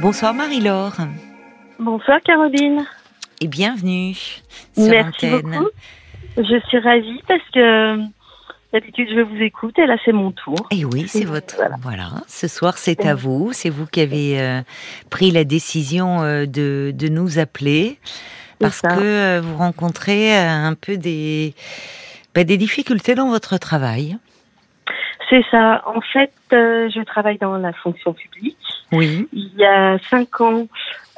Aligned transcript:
Bonsoir 0.00 0.34
Marie-Laure. 0.34 0.96
Bonsoir 1.78 2.20
Caroline. 2.22 2.84
Et 3.40 3.46
bienvenue 3.46 4.14
sur 4.14 4.88
Merci 4.90 5.30
beaucoup. 5.30 5.70
Je 6.36 6.60
suis 6.68 6.78
ravie 6.78 7.22
parce 7.26 7.42
que 7.54 7.96
d'habitude 8.74 9.08
je 9.08 9.20
vous 9.22 9.40
écoute 9.40 9.78
et 9.78 9.86
là 9.86 9.96
c'est 10.04 10.12
mon 10.12 10.32
tour. 10.32 10.66
Et 10.70 10.84
oui, 10.84 11.08
c'est 11.08 11.24
votre. 11.24 11.56
Voilà. 11.56 11.76
Voilà. 11.80 12.08
Ce 12.28 12.46
soir, 12.46 12.76
c'est 12.76 13.06
à 13.06 13.14
vous. 13.14 13.52
C'est 13.54 13.70
vous 13.70 13.86
qui 13.86 14.02
avez 14.02 14.38
euh, 14.38 14.60
pris 15.08 15.30
la 15.30 15.44
décision 15.44 16.20
euh, 16.22 16.44
de, 16.44 16.92
de 16.94 17.08
nous 17.08 17.38
appeler 17.38 17.98
parce 18.58 18.82
que 18.82 18.88
euh, 19.00 19.40
vous 19.42 19.56
rencontrez 19.56 20.36
un 20.36 20.74
peu 20.74 20.98
des, 20.98 21.54
bah, 22.34 22.44
des 22.44 22.58
difficultés 22.58 23.14
dans 23.14 23.30
votre 23.30 23.56
travail. 23.56 24.18
C'est 25.30 25.44
ça. 25.50 25.82
En 25.86 26.02
fait, 26.02 26.32
je 26.50 27.02
travaille 27.04 27.38
dans 27.38 27.56
la 27.56 27.72
fonction 27.72 28.12
publique. 28.12 28.58
Oui. 28.92 29.28
Il 29.32 29.52
y 29.56 29.64
a 29.64 29.98
cinq 30.10 30.40
ans, 30.40 30.66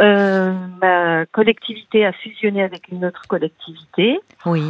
euh, 0.01 0.53
ma 0.81 1.27
collectivité 1.27 2.07
a 2.07 2.13
fusionné 2.13 2.63
avec 2.63 2.89
une 2.89 3.05
autre 3.05 3.23
collectivité 3.29 4.21
Oui. 4.47 4.63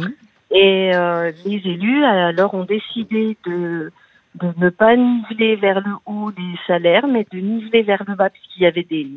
et 0.51 0.91
euh, 0.93 1.31
les 1.45 1.61
élus 1.65 2.03
alors 2.03 2.53
ont 2.53 2.65
décidé 2.65 3.37
de 3.45 3.91
de 4.35 4.53
ne 4.57 4.69
pas 4.69 4.95
niveler 4.95 5.55
vers 5.55 5.79
le 5.81 5.93
haut 6.05 6.31
les 6.37 6.55
salaires, 6.67 7.07
mais 7.07 7.25
de 7.31 7.39
niveler 7.39 7.81
vers 7.81 8.03
le 8.07 8.15
bas 8.15 8.29
puisqu'il 8.29 8.63
y 8.63 8.65
avait 8.67 8.83
des 8.83 9.09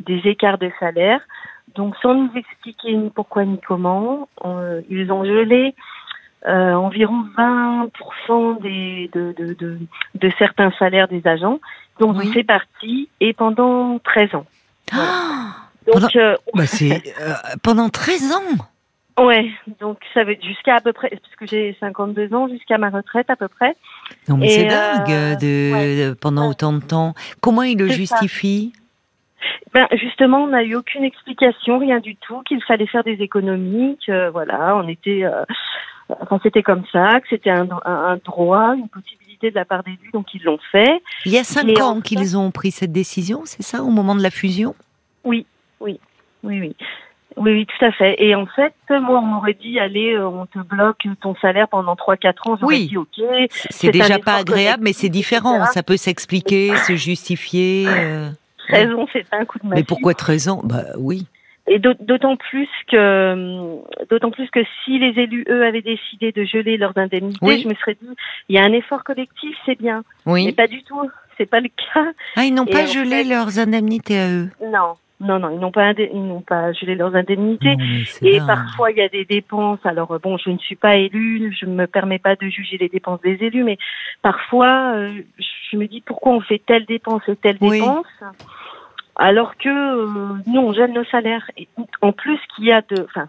des 0.00 0.20
écarts 0.28 0.58
de 0.58 0.70
salaire. 0.80 1.20
Donc 1.74 1.96
sans 2.02 2.14
nous 2.14 2.30
expliquer 2.34 2.94
ni 2.94 3.10
pourquoi 3.10 3.44
ni 3.44 3.58
comment, 3.66 4.28
euh, 4.44 4.80
ils 4.88 5.10
ont 5.10 5.24
gelé 5.24 5.74
euh, 6.46 6.74
environ 6.74 7.24
20% 7.36 8.60
des, 8.62 9.10
de, 9.12 9.34
de, 9.38 9.54
de, 9.54 9.78
de 10.14 10.30
certains 10.38 10.70
salaires 10.78 11.08
des 11.08 11.26
agents. 11.26 11.58
Donc 12.00 12.16
Oui. 12.18 12.30
c'est 12.34 12.44
parti 12.44 13.08
et 13.20 13.32
pendant 13.32 13.98
13 14.00 14.34
ans. 14.34 14.46
Ah 14.92 15.54
Donc 15.86 15.94
Pendant- 15.94 16.08
euh, 16.16 16.36
bah, 16.54 16.66
c'est 16.66 17.02
euh, 17.20 17.32
pendant 17.62 17.88
13 17.88 18.32
ans. 18.32 19.24
ouais, 19.24 19.50
donc 19.80 19.98
ça 20.12 20.24
va 20.24 20.32
être 20.32 20.44
jusqu'à 20.44 20.76
à 20.76 20.80
peu 20.80 20.92
près 20.92 21.08
parce 21.10 21.34
que 21.36 21.46
j'ai 21.46 21.76
52 21.80 22.34
ans 22.34 22.48
jusqu'à 22.48 22.78
ma 22.78 22.90
retraite 22.90 23.30
à 23.30 23.36
peu 23.36 23.48
près. 23.48 23.74
Non 24.28 24.36
mais 24.36 24.48
c'est 24.50 24.66
euh, 24.66 24.68
dingue 24.70 25.38
de, 25.40 25.72
ouais. 25.72 26.08
de- 26.08 26.12
pendant 26.14 26.42
Ouais. 26.42 26.48
autant 26.48 26.72
de 26.72 26.80
temps. 26.80 27.14
Comment 27.40 27.62
il 27.62 27.78
le 27.78 27.88
C'est 27.90 28.06
ça. 28.06 28.16
Ben 29.72 29.86
justement, 29.92 30.44
on 30.44 30.48
n'a 30.48 30.62
eu 30.62 30.74
aucune 30.74 31.04
explication, 31.04 31.78
rien 31.78 32.00
du 32.00 32.16
tout, 32.16 32.42
qu'il 32.42 32.62
fallait 32.62 32.86
faire 32.86 33.04
des 33.04 33.20
économies, 33.20 33.98
que 34.06 34.30
voilà, 34.30 34.76
on 34.76 34.88
était, 34.88 35.24
euh, 35.24 35.44
enfin 36.20 36.38
c'était 36.42 36.62
comme 36.62 36.84
ça, 36.92 37.20
que 37.20 37.28
c'était 37.28 37.50
un, 37.50 37.66
droit, 38.24 38.74
une 38.76 38.88
possibilité 38.88 39.50
de 39.50 39.54
la 39.56 39.64
part 39.64 39.82
des 39.82 39.92
élus, 39.92 40.10
donc 40.12 40.32
ils 40.34 40.42
l'ont 40.42 40.60
fait. 40.70 41.02
Il 41.24 41.32
y 41.32 41.38
a 41.38 41.44
cinq 41.44 41.80
ans 41.80 42.00
qu'ils 42.00 42.36
ont 42.36 42.50
pris 42.50 42.70
cette 42.70 42.92
décision, 42.92 43.42
c'est 43.44 43.62
ça, 43.62 43.82
au 43.82 43.90
moment 43.90 44.14
de 44.14 44.22
la 44.22 44.30
fusion? 44.30 44.74
Oui, 45.24 45.46
oui, 45.80 45.98
oui, 46.42 46.60
oui. 46.60 46.76
Oui, 47.36 47.52
oui, 47.52 47.66
tout 47.66 47.84
à 47.84 47.90
fait. 47.90 48.14
Et 48.22 48.34
en 48.36 48.46
fait, 48.46 48.74
moi, 48.90 49.18
on 49.18 49.22
m'aurait 49.22 49.58
dit, 49.60 49.80
allez, 49.80 50.12
euh, 50.14 50.28
on 50.28 50.46
te 50.46 50.58
bloque 50.60 51.02
ton 51.20 51.34
salaire 51.36 51.66
pendant 51.68 51.96
3-4 51.96 52.48
ans. 52.48 52.56
Oui. 52.62 52.86
dit, 52.86 52.96
OK. 52.96 53.20
C'est 53.50 53.90
déjà 53.90 54.20
pas 54.20 54.36
agréable, 54.36 54.84
mais 54.84 54.92
c'est 54.92 55.08
différent. 55.08 55.56
etc. 55.56 55.70
Ça 55.74 55.82
peut 55.82 55.96
s'expliquer, 55.96 56.76
se 56.76 56.94
justifier. 56.94 57.86
euh. 57.88 58.30
13 58.68 58.94
ans, 58.94 59.06
c'est 59.12 59.26
un 59.32 59.44
coup 59.44 59.58
de 59.58 59.66
massue. 59.66 59.80
Mais 59.80 59.84
pourquoi 59.84 60.14
13 60.14 60.48
ans? 60.48 60.60
Bah 60.64 60.84
oui. 60.98 61.26
Et 61.66 61.78
d'aut- 61.78 61.94
d'autant 61.98 62.36
plus 62.36 62.68
que, 62.90 63.32
hum, 63.32 63.82
d'autant 64.10 64.30
plus 64.30 64.50
que 64.50 64.60
si 64.84 64.98
les 64.98 65.18
élus, 65.22 65.46
eux, 65.48 65.64
avaient 65.64 65.80
décidé 65.82 66.30
de 66.30 66.44
geler 66.44 66.76
leurs 66.76 66.96
indemnités, 66.98 67.38
Oui. 67.40 67.60
je 67.62 67.68
me 67.68 67.74
serais 67.74 67.96
dit, 68.00 68.08
il 68.50 68.56
y 68.56 68.58
a 68.58 68.64
un 68.64 68.72
effort 68.72 69.02
collectif, 69.02 69.56
c'est 69.64 69.78
bien. 69.78 70.02
Mais 70.26 70.32
Oui. 70.32 70.52
pas 70.52 70.66
du 70.66 70.82
tout. 70.82 71.10
C'est 71.38 71.46
pas 71.46 71.60
le 71.60 71.68
cas. 71.68 72.12
Ah, 72.36 72.44
ils 72.44 72.54
n'ont 72.54 72.66
pas 72.66 72.86
gelé 72.86 73.22
fait- 73.22 73.24
leurs 73.24 73.58
indemnités 73.58 74.18
à 74.18 74.28
eux? 74.30 74.48
Non, 74.62 74.94
non, 75.20 75.38
non, 75.38 75.50
ils 75.50 75.58
n'ont 75.60 75.70
pas, 75.70 75.92
ils 75.92 76.26
n'ont 76.26 76.40
pas 76.42 76.72
gelé 76.72 76.94
leurs 76.96 77.14
indemnités. 77.14 77.76
Non, 77.76 77.84
Et 78.22 78.38
dingue. 78.38 78.46
parfois, 78.46 78.90
il 78.90 78.98
y 78.98 79.00
a 79.02 79.08
des 79.08 79.24
dépenses. 79.24 79.78
Alors, 79.84 80.10
euh, 80.12 80.18
bon, 80.18 80.36
je 80.38 80.50
ne 80.50 80.58
suis 80.58 80.76
pas 80.76 80.96
élue, 80.96 81.54
je 81.58 81.66
ne 81.66 81.74
me 81.74 81.86
permets 81.86 82.18
pas 82.18 82.34
de 82.36 82.46
juger 82.48 82.76
les 82.78 82.88
dépenses 82.88 83.20
des 83.22 83.38
élus, 83.40 83.62
mais 83.64 83.78
parfois, 84.22 84.92
euh, 84.96 85.22
je 85.70 85.76
me 85.76 85.86
dis 85.86 86.00
pourquoi 86.00 86.32
on 86.32 86.40
fait 86.40 86.60
telle 86.66 86.84
dépense 86.86 87.22
et 87.28 87.36
telle 87.36 87.58
Oui. 87.60 87.78
dépense, 87.78 88.06
alors 89.16 89.56
que 89.56 89.68
euh, 89.68 90.34
nous, 90.46 90.60
on 90.60 90.72
gèle 90.72 90.92
nos 90.92 91.04
salaires. 91.04 91.48
Et 91.56 91.68
en 92.02 92.12
plus, 92.12 92.36
ce 92.36 92.56
qu'il 92.56 92.64
y 92.66 92.72
a 92.72 92.80
de, 92.82 93.04
enfin, 93.04 93.28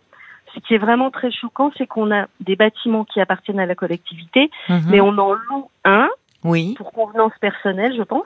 ce 0.53 0.59
qui 0.61 0.73
est 0.73 0.79
vraiment 0.79 1.11
très 1.11 1.31
choquant, 1.31 1.71
c'est 1.77 1.85
qu'on 1.87 2.11
a 2.11 2.25
des 2.39 2.55
bâtiments 2.55 3.03
qui 3.05 3.21
appartiennent 3.21 3.59
à 3.59 3.65
la 3.65 3.75
collectivité, 3.75 4.49
Mhm. 4.69 4.81
mais 4.89 5.01
on 5.01 5.17
en 5.17 5.33
loue 5.33 5.69
un 5.83 6.09
Oui. 6.43 6.73
pour 6.77 6.91
convenance 6.91 7.33
personnelle, 7.39 7.93
je 7.95 8.03
pense. 8.03 8.25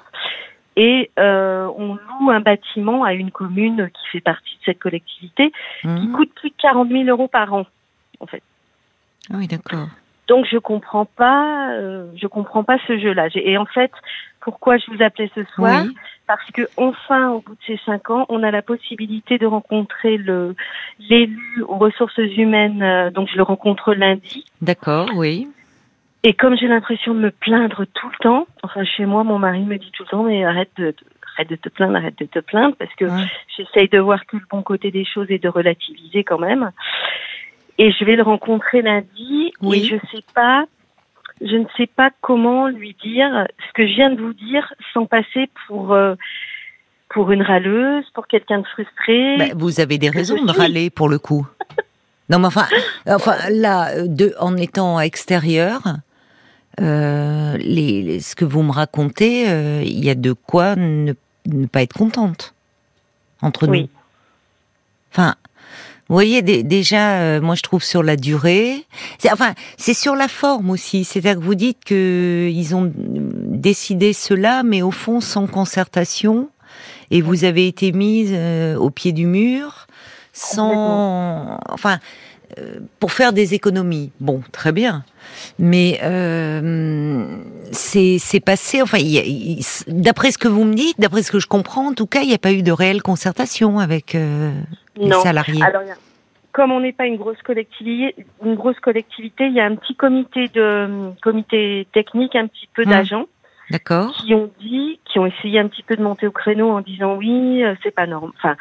Et 0.81 1.12
euh, 1.19 1.67
on 1.78 1.95
loue 1.95 2.29
un 2.31 2.40
bâtiment 2.40 3.03
à 3.03 3.13
une 3.13 3.31
commune 3.31 3.90
qui 3.94 4.07
fait 4.13 4.22
partie 4.22 4.56
de 4.59 4.63
cette 4.66 4.79
collectivité 4.79 5.51
qui 5.81 5.88
Mhm. 5.88 6.12
coûte 6.13 6.34
plus 6.35 6.50
de 6.51 6.56
40 6.57 6.88
000 6.90 7.03
euros 7.09 7.28
par 7.28 7.53
an, 7.53 7.66
en 8.22 8.25
fait. 8.28 8.41
Ah 9.29 9.35
oui, 9.38 9.47
d'accord. 9.47 9.88
Donc 10.29 10.45
je 10.50 10.57
comprends 10.57 11.03
pas, 11.06 11.72
euh, 11.73 12.07
je 12.16 12.28
comprends 12.28 12.63
pas 12.63 12.78
ce 12.88 12.97
jeu-là. 12.97 13.28
Et 13.35 13.57
en 13.57 13.66
fait, 13.66 13.91
pourquoi 14.39 14.78
je 14.78 14.89
vous 14.91 15.01
appelais 15.03 15.29
ce 15.35 15.44
soir 15.56 15.81
Oui. 15.84 15.95
Parce 16.28 16.50
que 16.51 16.62
enfin, 16.78 17.31
au 17.31 17.41
bout 17.41 17.53
de 17.56 17.59
ces 17.66 17.79
cinq 17.85 18.09
ans, 18.12 18.25
on 18.29 18.44
a 18.44 18.51
la 18.51 18.62
possibilité 18.62 19.38
de 19.39 19.47
rencontrer 19.47 20.18
le 20.18 20.56
l'élu 21.09 21.63
aux 21.68 21.78
ressources 21.78 22.18
humaines. 22.38 22.84
euh, 22.84 23.09
donc 23.12 23.28
je 23.31 23.35
le 23.35 23.44
rencontre 23.44 23.94
lundi. 23.95 24.45
D'accord, 24.62 25.09
oui. 25.16 25.50
Et 26.24 26.34
comme 26.34 26.57
j'ai 26.57 26.68
l'impression 26.68 27.13
de 27.13 27.19
me 27.19 27.31
plaindre 27.31 27.85
tout 27.94 28.09
le 28.09 28.18
temps, 28.22 28.47
enfin 28.63 28.84
chez 28.84 29.06
moi, 29.06 29.24
mon 29.24 29.40
mari 29.40 29.62
me 29.62 29.78
dit 29.78 29.91
tout 29.91 30.03
le 30.03 30.09
temps, 30.09 30.24
mais 30.24 30.44
arrête 30.44 30.72
de, 30.78 30.94
arrête 31.35 31.50
de 31.50 31.56
te 31.56 31.69
plaindre, 31.69 31.96
arrête 31.96 32.19
de 32.19 32.25
te 32.25 32.40
plaindre, 32.40 32.75
parce 32.78 32.94
que 32.96 33.06
Ouais. 33.06 33.25
j'essaye 33.56 33.88
de 33.88 34.00
voir 34.00 34.25
que 34.25 34.35
le 34.35 34.44
bon 34.52 34.62
côté 34.62 34.91
des 34.91 35.06
choses 35.06 35.28
et 35.30 35.40
de 35.40 35.47
relativiser 35.47 36.24
quand 36.25 36.40
même. 36.40 36.72
Et 37.78 37.91
je 37.94 38.03
vais 38.03 38.18
le 38.18 38.24
rencontrer 38.24 38.81
lundi, 38.81 39.53
Oui. 39.62 39.80
et 39.80 39.84
je 39.85 39.96
sais 40.12 40.24
pas, 40.35 40.66
je 41.41 41.56
ne 41.56 41.66
sais 41.78 41.88
pas 41.88 42.09
comment 42.19 42.68
lui 42.68 42.97
dire 43.01 43.47
ce 43.68 43.74
que 43.74 43.88
je 43.88 43.94
viens 43.94 44.09
de 44.09 44.19
vous 44.22 44.34
dire 44.34 44.74
sans 44.94 45.06
passer 45.06 45.50
pour 45.68 45.94
euh, 45.94 46.16
pour 47.12 47.31
une 47.31 47.41
râleuse, 47.41 48.03
pour 48.13 48.28
quelqu'un 48.28 48.59
de 48.59 48.68
frustré. 48.68 49.38
Bah, 49.38 49.46
vous 49.56 49.80
avez 49.80 49.97
des 49.97 50.09
raisons 50.09 50.44
de 50.44 50.51
râler 50.51 50.90
pour 50.90 51.07
le 51.09 51.18
coup. 51.18 51.47
Non, 52.30 52.38
mais 52.38 52.46
enfin, 52.47 52.66
enfin 53.07 53.36
là, 53.50 53.90
euh, 53.96 54.06
de, 54.07 54.36
en 54.40 54.56
étant 54.57 55.00
extérieur, 55.00 55.81
euh, 56.79 57.57
les, 57.57 58.01
les- 58.01 58.19
ce 58.19 58.35
que 58.35 58.45
vous 58.45 58.62
me 58.63 58.72
racontez, 58.72 59.50
euh, 59.50 59.81
il 59.85 60.03
y 60.03 60.09
a 60.09 60.16
de 60.16 60.34
quoi 60.34 60.75
ne, 60.75 61.13
ne 61.47 61.66
pas 61.66 61.81
être 61.81 61.94
contente 61.94 62.53
entre 63.41 63.67
nous. 63.67 63.73
Oui. 63.73 63.90
Enfin, 65.12 65.35
vous 66.07 66.16
voyez, 66.16 66.41
dé- 66.41 66.63
déjà, 66.63 67.19
euh, 67.19 67.41
moi 67.41 67.56
je 67.56 67.62
trouve 67.62 67.84
sur 67.84 68.01
la 68.03 68.16
durée, 68.16 68.85
c'est, 69.18 69.31
enfin, 69.31 69.53
c'est 69.78 69.94
sur 69.94 70.16
la 70.16 70.28
forme 70.28 70.69
aussi. 70.69 71.03
C'est-à-dire 71.03 71.39
que 71.39 71.45
vous 71.45 71.56
dites 71.56 71.84
que 71.85 72.50
ils 72.51 72.75
ont 72.75 72.85
euh, 72.85 72.91
décidé 72.95 74.13
cela, 74.13 74.63
mais 74.63 74.81
au 74.81 74.91
fond 74.91 75.22
sans 75.22 75.47
concertation, 75.47 76.50
et 77.12 77.22
vous 77.22 77.44
avez 77.44 77.68
été 77.68 77.91
mise 77.91 78.31
euh, 78.34 78.75
au 78.78 78.89
pied 78.89 79.12
du 79.12 79.25
mur, 79.25 79.88
sans, 80.34 81.59
enfin, 81.69 81.95
euh, 81.95 81.97
pour 82.99 83.11
faire 83.11 83.33
des 83.33 83.53
économies. 83.53 84.11
Bon, 84.19 84.41
très 84.51 84.71
bien, 84.71 85.03
mais 85.57 85.99
euh, 86.03 87.37
c'est 87.71 88.17
c'est 88.19 88.39
passé. 88.39 88.81
Enfin, 88.81 88.97
d'après 89.87 90.31
ce 90.31 90.37
que 90.37 90.47
vous 90.47 90.63
me 90.63 90.73
dites, 90.73 90.99
d'après 90.99 91.23
ce 91.23 91.31
que 91.31 91.39
je 91.39 91.47
comprends, 91.47 91.88
en 91.88 91.93
tout 91.93 92.07
cas, 92.07 92.21
il 92.21 92.27
n'y 92.27 92.33
a 92.33 92.39
pas 92.39 92.51
eu 92.51 92.63
de 92.63 92.71
réelle 92.71 93.01
concertation 93.01 93.79
avec 93.79 94.15
euh, 94.15 94.51
les 94.97 95.07
non. 95.07 95.21
salariés. 95.21 95.63
Alors, 95.63 95.83
comme 96.51 96.71
on 96.71 96.79
n'est 96.79 96.93
pas 96.93 97.05
une 97.05 97.17
grosse 97.17 97.41
collectivité, 97.43 98.15
une 98.43 98.55
grosse 98.55 98.79
collectivité, 98.79 99.45
il 99.47 99.53
y 99.53 99.59
a 99.59 99.65
un 99.65 99.75
petit 99.75 99.95
comité 99.95 100.47
de 100.49 101.11
comité 101.21 101.88
technique, 101.93 102.35
un 102.35 102.47
petit 102.47 102.67
peu 102.73 102.83
Hum. 102.83 102.89
d'agents 102.89 103.25
D'accord. 103.72 104.12
qui 104.13 104.34
ont 104.34 104.50
dit, 104.59 105.00
qui 105.06 105.19
ont 105.19 105.25
essayé 105.25 105.59
un 105.59 105.68
petit 105.68 105.84
peu 105.84 105.96
de 105.96 106.02
monter 106.03 106.28
au 106.28 106.31
créneau 106.31 106.72
en 106.72 106.81
disant 106.81 107.16
oui, 107.16 107.63
euh, 107.63 107.75
c'est 107.84 107.94
pas 107.94 108.07
normal. 108.07 108.31
Enfin, 108.38 108.56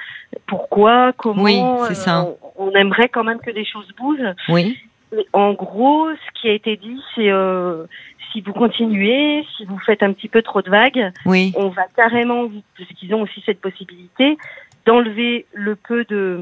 pourquoi, 0.47 1.13
comment 1.17 1.43
Oui, 1.43 1.61
c'est 1.89 1.95
ça. 1.95 2.25
On, 2.57 2.69
on 2.69 2.71
aimerait 2.73 3.09
quand 3.09 3.25
même 3.25 3.41
que 3.41 3.51
les 3.51 3.65
choses 3.65 3.89
bougent. 3.99 4.35
Oui. 4.49 4.79
Mais 5.15 5.25
en 5.33 5.55
gros, 5.55 6.09
ce 6.11 6.41
qui 6.41 6.49
a 6.49 6.53
été 6.53 6.77
dit, 6.77 7.01
c'est 7.15 7.31
euh, 7.31 7.85
si 8.33 8.43
vous 8.43 8.53
continuez, 8.53 9.45
si 9.57 9.65
vous 9.65 9.79
faites 9.79 10.03
un 10.03 10.13
petit 10.13 10.29
peu 10.29 10.43
trop 10.43 10.61
de 10.61 10.69
vagues, 10.69 11.13
Oui. 11.25 11.53
on 11.57 11.69
va 11.69 11.85
carrément, 11.97 12.49
parce 12.77 12.91
qu'ils 12.91 13.15
ont 13.15 13.23
aussi 13.23 13.43
cette 13.47 13.61
possibilité, 13.61 14.37
d'enlever 14.85 15.47
le 15.55 15.77
peu 15.77 16.05
de, 16.05 16.41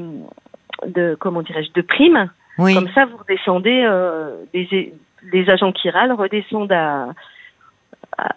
de 0.85 1.15
comment 1.19 1.41
dirais-je, 1.41 1.71
de 1.73 1.81
primes. 1.81 2.29
Oui. 2.57 2.73
Comme 2.73 2.89
ça, 2.93 3.05
vous 3.05 3.17
redescendez, 3.17 3.83
euh, 3.85 4.35
les, 4.53 4.93
les 5.31 5.49
agents 5.49 5.71
qui 5.71 5.89
râlent 5.89 6.11
redescendent 6.13 6.71
à, 6.73 7.09
à, 8.17 8.29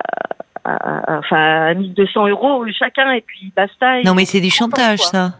à- 0.64 1.14
à- 1.14 1.18
enfin, 1.18 1.66
à 1.68 1.74
1200 1.74 2.28
euros 2.28 2.64
chacun 2.78 3.12
et 3.12 3.20
puis 3.22 3.52
basta. 3.56 4.00
et 4.00 4.04
Non, 4.04 4.14
mais 4.14 4.24
c'est 4.24 4.40
du 4.40 4.50
chantage, 4.50 5.00
quoi. 5.00 5.10
ça. 5.10 5.32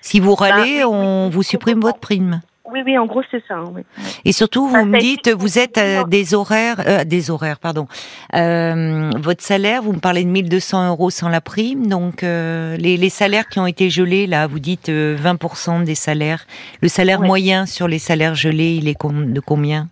Si 0.00 0.18
vous 0.20 0.34
râlez, 0.34 0.80
Bah, 0.80 0.88
oui, 0.88 0.94
on 0.96 1.28
vous 1.30 1.42
supprime 1.42 1.80
votre 1.80 1.98
prime. 2.00 2.40
Oui, 2.64 2.80
oui, 2.86 2.96
en 2.96 3.04
gros, 3.04 3.22
c'est 3.30 3.42
ça. 3.46 3.54
hein, 3.56 3.64
oui. 3.74 3.82
Et 4.24 4.32
surtout, 4.32 4.66
vous 4.66 4.74
Ça 4.76 4.84
me 4.84 4.98
dites, 4.98 5.28
vous 5.28 5.58
êtes 5.58 5.76
à 5.76 6.04
des 6.04 6.32
horaires, 6.32 6.82
euh, 6.86 7.04
des 7.04 7.30
horaires, 7.30 7.58
pardon. 7.58 7.86
Euh, 8.34 9.10
votre 9.18 9.42
salaire, 9.42 9.82
vous 9.82 9.92
me 9.92 9.98
parlez 9.98 10.24
de 10.24 10.30
1200 10.30 10.88
euros 10.88 11.10
sans 11.10 11.28
la 11.28 11.40
prime, 11.42 11.86
donc 11.86 12.22
euh, 12.22 12.76
les, 12.78 12.96
les 12.96 13.10
salaires 13.10 13.48
qui 13.48 13.58
ont 13.60 13.66
été 13.66 13.90
gelés, 13.90 14.26
là, 14.26 14.46
vous 14.46 14.58
dites 14.58 14.88
euh, 14.88 15.16
20% 15.22 15.84
des 15.84 15.94
salaires. 15.94 16.46
Le 16.80 16.88
salaire 16.88 17.20
Ouais. 17.20 17.26
moyen 17.26 17.66
sur 17.66 17.88
les 17.88 17.98
salaires 17.98 18.34
gelés, 18.34 18.74
il 18.76 18.88
est 18.88 18.96
de 19.04 19.40
combien? 19.40 19.88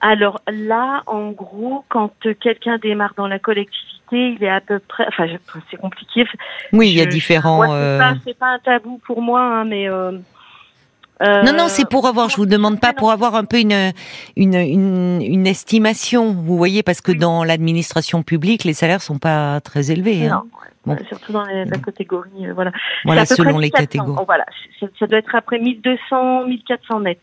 Alors 0.00 0.40
là, 0.50 1.02
en 1.06 1.30
gros, 1.30 1.84
quand 1.88 2.10
euh, 2.26 2.34
quelqu'un 2.34 2.78
démarre 2.78 3.12
dans 3.16 3.26
la 3.28 3.38
collectivité, 3.38 4.32
il 4.32 4.42
est 4.42 4.48
à 4.50 4.60
peu 4.60 4.78
près. 4.78 5.04
Enfin, 5.08 5.26
c'est 5.70 5.76
compliqué. 5.76 6.24
Oui, 6.72 6.88
il 6.88 6.94
y 6.96 7.02
a 7.02 7.06
différents. 7.06 7.62
C'est 7.64 7.70
euh, 7.72 7.98
pas, 7.98 8.14
c'est 8.24 8.38
pas 8.38 8.46
un 8.48 8.58
tabou 8.58 8.98
pour 9.06 9.20
moi, 9.22 9.40
hein, 9.42 9.64
mais. 9.64 9.88
euh, 9.88 10.12
euh, 11.22 11.42
Non, 11.42 11.52
non, 11.52 11.68
c'est 11.68 11.86
pour 11.88 12.06
avoir, 12.06 12.30
je 12.30 12.36
vous 12.36 12.46
demande 12.46 12.80
pas, 12.80 12.94
pour 12.94 13.12
avoir 13.12 13.34
un 13.34 13.44
peu 13.44 13.58
une, 13.60 13.92
une, 14.36 14.54
une, 14.54 15.20
une 15.22 15.46
estimation, 15.46 16.32
vous 16.32 16.56
voyez, 16.56 16.82
parce 16.82 17.02
que 17.02 17.12
Oui. 17.12 17.18
dans 17.18 17.44
l'administration 17.44 18.22
publique, 18.22 18.64
les 18.64 18.72
salaires 18.72 19.02
sont 19.02 19.18
pas 19.18 19.60
très 19.60 19.90
élevés. 19.90 20.28
Non, 20.28 20.36
Hein. 20.36 20.44
ouais, 20.86 20.96
Bon. 20.96 21.04
surtout 21.08 21.32
dans 21.32 21.44
les- 21.44 21.66
la 21.66 21.76
catégorie. 21.76 22.30
euh, 22.46 22.54
voilà. 22.54 22.72
Voilà, 23.04 23.26
selon 23.26 23.58
les 23.58 23.66
1400. 23.66 23.80
catégories. 23.82 24.16
Oh, 24.18 24.24
voilà, 24.24 24.46
ça, 24.80 24.86
ça 24.98 25.06
doit 25.06 25.18
être 25.18 25.34
après 25.34 25.58
1200, 25.58 26.46
1400 26.46 27.00
net. 27.00 27.18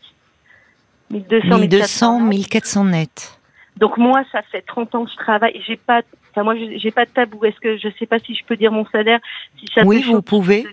1200, 1.10 1.58
1200, 1.58 2.20
1400 2.20 2.20
net. 2.20 2.28
1400 2.30 2.84
net. 2.84 3.38
Donc 3.76 3.96
moi, 3.96 4.22
ça 4.32 4.42
fait 4.42 4.62
30 4.62 4.94
ans 4.96 5.04
que 5.04 5.10
je 5.10 5.16
travaille. 5.16 5.62
J'ai 5.66 5.76
pas, 5.76 6.02
enfin 6.32 6.42
moi, 6.42 6.54
j'ai 6.56 6.90
pas 6.90 7.04
de 7.04 7.10
tabou. 7.10 7.44
Est-ce 7.44 7.60
que 7.60 7.76
je 7.78 7.88
sais 7.98 8.06
pas 8.06 8.18
si 8.18 8.34
je 8.34 8.44
peux 8.44 8.56
dire 8.56 8.72
mon 8.72 8.84
salaire, 8.86 9.20
si 9.58 9.66
ça 9.74 9.82
Oui, 9.84 10.02
vous 10.02 10.20
pouvez. 10.22 10.66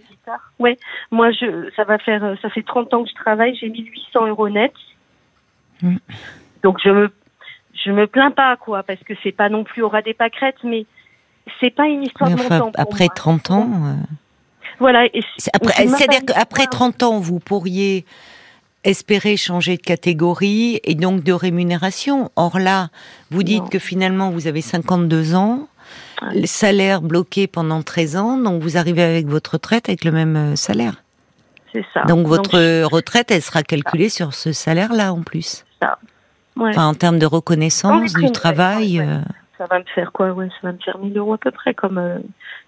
Ouais, 0.57 0.77
moi, 1.11 1.31
je, 1.31 1.69
ça 1.75 1.83
va 1.83 1.99
faire, 1.99 2.23
euh, 2.23 2.35
ça 2.41 2.49
fait 2.49 2.63
30 2.63 2.91
ans 2.95 3.03
que 3.03 3.09
je 3.09 3.15
travaille. 3.15 3.55
J'ai 3.55 3.69
1800 3.69 4.25
euros 4.27 4.49
net. 4.49 4.73
Mm. 5.83 5.97
Donc 6.63 6.79
je 6.83 6.89
me, 6.89 7.11
je 7.85 7.91
me 7.91 8.07
plains 8.07 8.31
pas 8.31 8.55
quoi, 8.57 8.81
parce 8.81 9.03
que 9.03 9.13
c'est 9.21 9.31
pas 9.31 9.49
non 9.49 9.63
plus 9.63 9.83
au 9.83 9.89
ras 9.89 10.01
des 10.01 10.15
pâquerettes, 10.15 10.63
mais 10.63 10.85
c'est 11.59 11.69
pas 11.69 11.85
une 11.85 12.01
histoire 12.03 12.31
Mais 12.31 12.37
de 12.37 12.41
enfin, 12.41 12.57
montant 12.57 12.71
pour 12.71 12.81
après 12.81 13.05
moi. 13.05 13.13
30 13.15 13.51
ans. 13.51 13.69
euh, 13.85 13.93
Voilà. 14.79 15.07
C'est-à-dire 15.37 16.21
qu'après 16.25 16.63
histoire- 16.63 16.69
30 16.91 17.03
ans, 17.03 17.19
vous 17.19 17.39
pourriez 17.39 18.03
espérer 18.85 19.35
changer 19.35 19.75
de 19.77 19.81
catégorie 19.81 20.79
et 20.85 20.95
donc 20.95 21.23
de 21.23 21.33
rémunération. 21.33 22.31
Or 22.37 22.57
là, 22.59 22.89
vous 23.31 23.43
dites 23.43 23.63
Non. 23.63 23.67
que 23.69 23.79
finalement, 23.79 24.29
vous 24.29 24.47
avez 24.47 24.61
52 24.61 25.35
ans, 25.35 25.67
le 26.33 26.45
salaire 26.45 27.01
bloqué 27.01 27.47
pendant 27.47 27.81
13 27.81 28.15
ans, 28.15 28.37
donc 28.37 28.61
vous 28.61 28.77
arrivez 28.77 29.03
avec 29.03 29.27
votre 29.27 29.53
retraite 29.53 29.89
avec 29.89 30.03
le 30.05 30.11
même 30.11 30.35
euh, 30.37 30.55
salaire. 30.55 30.95
C'est 31.73 31.85
ça. 31.93 32.03
Donc 32.03 32.25
votre 32.27 32.83
retraite, 32.85 33.31
elle 33.31 33.41
sera 33.41 33.61
calculée 33.63 34.07
sur 34.09 34.33
ce 34.33 34.53
salaire-là 34.53 35.11
en 35.13 35.23
plus. 35.23 35.65
ouais. 36.55 36.69
Enfin, 36.69 36.87
en 36.87 36.93
termes 36.93 37.19
de 37.19 37.25
reconnaissance 37.25 38.13
du 38.13 38.31
travail. 38.31 38.99
ouais. 39.01 39.05
euh, 39.07 39.19
Ça 39.57 39.65
va 39.69 39.79
me 39.79 39.83
faire 39.93 40.11
quoi 40.13 40.31
Ouais, 40.31 40.47
ça 40.61 40.67
va 40.67 40.71
me 40.71 40.77
faire 40.77 40.97
1000 40.97 41.17
euros 41.17 41.33
à 41.33 41.37
peu 41.37 41.51
près, 41.51 41.73
comme 41.73 41.97
euh, 41.97 42.17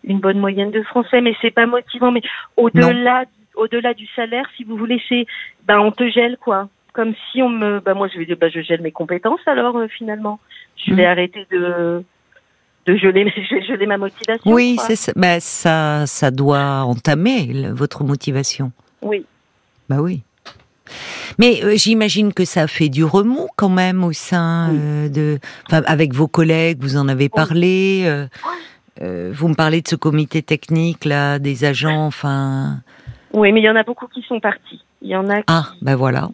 une 0.03 0.19
bonne 0.19 0.39
moyenne 0.39 0.71
de 0.71 0.83
français. 0.83 1.21
Mais 1.21 1.33
c'est 1.41 1.51
pas 1.51 1.65
motivant. 1.65 2.11
Mais 2.11 2.21
au-delà, 2.57 3.23
au-delà 3.57 3.93
du 3.93 4.07
salaire, 4.15 4.45
si 4.55 4.63
vous 4.63 4.77
voulez, 4.77 5.01
c'est, 5.09 5.25
ben, 5.65 5.79
on 5.79 5.91
te 5.91 6.09
gèle 6.09 6.37
quoi. 6.39 6.69
Comme 6.93 7.13
si 7.31 7.41
on 7.43 7.49
me, 7.49 7.79
ben 7.79 7.93
moi 7.93 8.07
je 8.11 8.17
vais 8.17 8.25
dire, 8.25 8.37
ben 8.39 8.49
je 8.53 8.61
gèle 8.61 8.81
mes 8.81 8.91
compétences 8.91 9.39
alors 9.45 9.77
euh, 9.77 9.87
finalement. 9.87 10.39
Je 10.85 10.93
vais 10.93 11.03
Mm. 11.05 11.09
arrêter 11.09 11.47
de 11.51 12.03
de 12.87 12.95
geler, 12.95 13.25
ma 13.87 13.97
motivation. 13.97 14.49
Oui, 14.51 14.77
c'est 14.79 14.95
ça. 14.95 15.11
Ben, 15.15 15.39
ça, 15.41 16.05
ça 16.07 16.31
doit 16.31 16.83
entamer 16.85 17.47
le- 17.53 17.73
votre 17.73 18.03
motivation. 18.05 18.71
Oui. 19.01 19.25
Bah 19.89 19.97
oui. 19.99 20.23
Mais 21.37 21.63
euh, 21.65 21.73
j'imagine 21.75 22.33
que 22.33 22.45
ça 22.45 22.65
fait 22.67 22.87
du 22.89 23.03
remous 23.03 23.49
quand 23.57 23.67
même 23.69 24.03
au 24.05 24.13
sein 24.13 24.73
euh, 24.73 25.09
de, 25.09 25.37
enfin, 25.67 25.83
avec 25.85 26.13
vos 26.13 26.27
collègues, 26.29 26.77
vous 26.81 26.95
en 26.95 27.09
avez 27.09 27.27
parlé. 27.29 28.03
euh, 29.01 29.31
vous 29.33 29.47
me 29.49 29.53
parlez 29.53 29.81
de 29.81 29.87
ce 29.87 29.95
comité 29.97 30.41
technique 30.41 31.03
là, 31.05 31.37
des 31.39 31.65
agents, 31.65 32.05
enfin. 32.07 32.79
Oui, 33.33 33.51
mais 33.51 33.59
il 33.61 33.63
y 33.65 33.69
en 33.69 33.75
a 33.75 33.83
beaucoup 33.83 34.07
qui 34.07 34.21
sont 34.23 34.39
partis. 34.39 34.83
Il 35.01 35.09
y 35.09 35.15
en 35.15 35.29
a 35.29 35.37
qui, 35.37 35.43
Ah, 35.47 35.65
ben 35.81 35.95
voilà. 35.95 36.29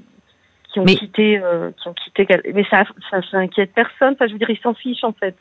qui 0.72 0.80
ont 0.80 0.86
mais- 0.86 0.95
quitté, 0.95 1.40
euh, 1.44 1.72
qui 1.72 1.88
ont 1.88 1.94
quitté. 1.94 2.28
Mais 2.54 2.66
ça, 2.69 2.84
ça, 3.10 3.22
ça 3.30 3.38
inquiète 3.38 3.74
personne. 3.74 4.13
Enfin, 4.13 4.28
je 4.28 4.34
veux 4.34 4.40
dire, 4.40 4.50
ils 4.50 4.60
s'en 4.60 4.74
fichent 4.74 5.04
en 5.04 5.13
fait. 5.13 5.36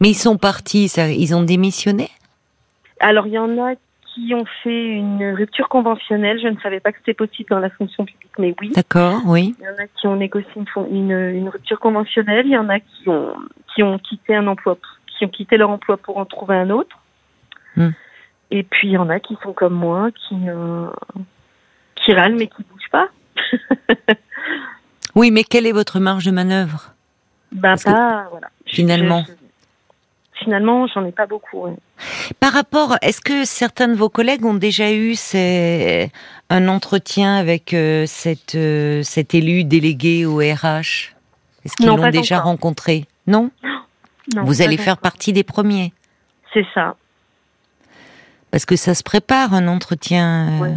Mais 0.00 0.10
ils 0.10 0.14
sont 0.14 0.36
partis, 0.38 0.88
ça, 0.88 1.08
ils 1.08 1.34
ont 1.34 1.42
démissionné? 1.42 2.08
Alors, 3.00 3.26
il 3.26 3.32
y 3.32 3.38
en 3.38 3.58
a 3.64 3.74
qui 4.14 4.34
ont 4.34 4.44
fait 4.62 4.86
une 4.94 5.34
rupture 5.34 5.68
conventionnelle. 5.68 6.40
Je 6.42 6.48
ne 6.48 6.58
savais 6.60 6.80
pas 6.80 6.92
que 6.92 6.98
c'était 6.98 7.14
possible 7.14 7.50
dans 7.50 7.58
la 7.60 7.70
fonction 7.70 8.04
publique, 8.04 8.32
mais 8.38 8.54
oui. 8.60 8.72
D'accord, 8.74 9.20
oui. 9.26 9.54
Il 9.60 9.64
y 9.64 9.68
en 9.68 9.82
a 9.82 9.86
qui 9.86 10.06
ont 10.06 10.16
négocié 10.16 10.50
une, 10.56 10.66
fon- 10.66 10.88
une, 10.90 11.12
une 11.12 11.48
rupture 11.48 11.78
conventionnelle. 11.80 12.46
Il 12.46 12.52
y 12.52 12.58
en 12.58 12.68
a 12.68 12.80
qui 12.80 13.08
ont, 13.08 13.34
qui 13.74 13.82
ont 13.82 13.98
quitté 13.98 14.34
un 14.34 14.46
emploi, 14.46 14.76
qui 15.06 15.24
ont 15.24 15.28
quitté 15.28 15.56
leur 15.56 15.70
emploi 15.70 15.96
pour 15.96 16.16
en 16.18 16.24
trouver 16.24 16.56
un 16.56 16.70
autre. 16.70 16.96
Hmm. 17.76 17.90
Et 18.50 18.62
puis, 18.62 18.88
il 18.88 18.92
y 18.92 18.98
en 18.98 19.08
a 19.10 19.20
qui 19.20 19.36
sont 19.42 19.52
comme 19.52 19.74
moi, 19.74 20.10
qui, 20.12 20.34
euh, 20.48 20.88
qui 21.96 22.12
râlent 22.14 22.36
mais 22.36 22.46
qui 22.46 22.62
bougent 22.64 22.90
pas. 22.90 23.08
Oui, 25.14 25.30
mais 25.32 25.42
quelle 25.42 25.66
est 25.66 25.72
votre 25.72 25.98
marge 25.98 26.24
de 26.26 26.30
manœuvre? 26.30 26.94
Ben, 27.50 27.74
que 27.76 27.84
pas, 27.84 28.28
voilà. 28.30 28.48
finalement. 28.66 29.24
Je- 29.26 29.32
je- 29.32 30.44
finalement, 30.44 30.86
j'en 30.86 31.04
ai 31.04 31.10
pas 31.12 31.26
beaucoup. 31.26 31.62
ouais. 31.66 31.74
Par 32.38 32.52
rapport, 32.52 32.96
est-ce 33.02 33.20
que 33.20 33.44
certains 33.44 33.88
de 33.88 33.94
vos 33.94 34.08
collègues 34.10 34.44
ont 34.44 34.54
déjà 34.54 34.92
eu 34.92 35.16
ces- 35.16 36.12
un 36.50 36.68
entretien 36.68 37.36
avec 37.36 37.74
euh, 37.74 38.04
cette, 38.06 38.54
euh, 38.54 39.02
cet 39.02 39.34
élu 39.34 39.64
délégué 39.64 40.24
au 40.24 40.36
RH 40.36 41.14
Est-ce 41.64 41.74
qu'ils 41.76 41.86
l'ont 41.88 42.10
déjà 42.10 42.36
encore. 42.36 42.50
rencontré? 42.50 43.06
Non? 43.26 43.50
Non, 44.36 44.44
Vous 44.44 44.62
allez 44.62 44.74
encore. 44.74 44.84
faire 44.84 44.98
partie 44.98 45.32
des 45.32 45.42
premiers? 45.42 45.92
C'est 46.54 46.66
ça. 46.74 46.94
Parce 48.50 48.64
que 48.64 48.76
ça 48.76 48.94
se 48.94 49.02
prépare 49.02 49.54
un 49.54 49.68
entretien 49.68 50.48
euh, 50.48 50.58
Ouais. 50.60 50.74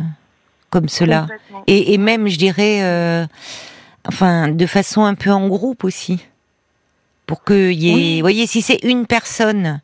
comme 0.70 0.90
cela. 0.90 1.28
Et, 1.68 1.94
et 1.94 1.98
même, 1.98 2.28
je 2.28 2.38
dirais, 2.38 2.84
euh, 2.84 3.26
enfin, 4.06 4.50
de 4.50 4.66
façon 4.66 5.04
un 5.04 5.16
peu 5.16 5.32
en 5.32 5.48
groupe 5.48 5.84
aussi. 5.84 6.20
Pour 7.28 7.44
qu'il 7.46 7.72
y 7.74 7.90
ait. 7.90 7.94
Oui. 7.96 8.16
Vous 8.18 8.24
voyez, 8.24 8.46
si 8.48 8.62
c'est 8.62 8.80
une 8.84 9.06
personne, 9.06 9.80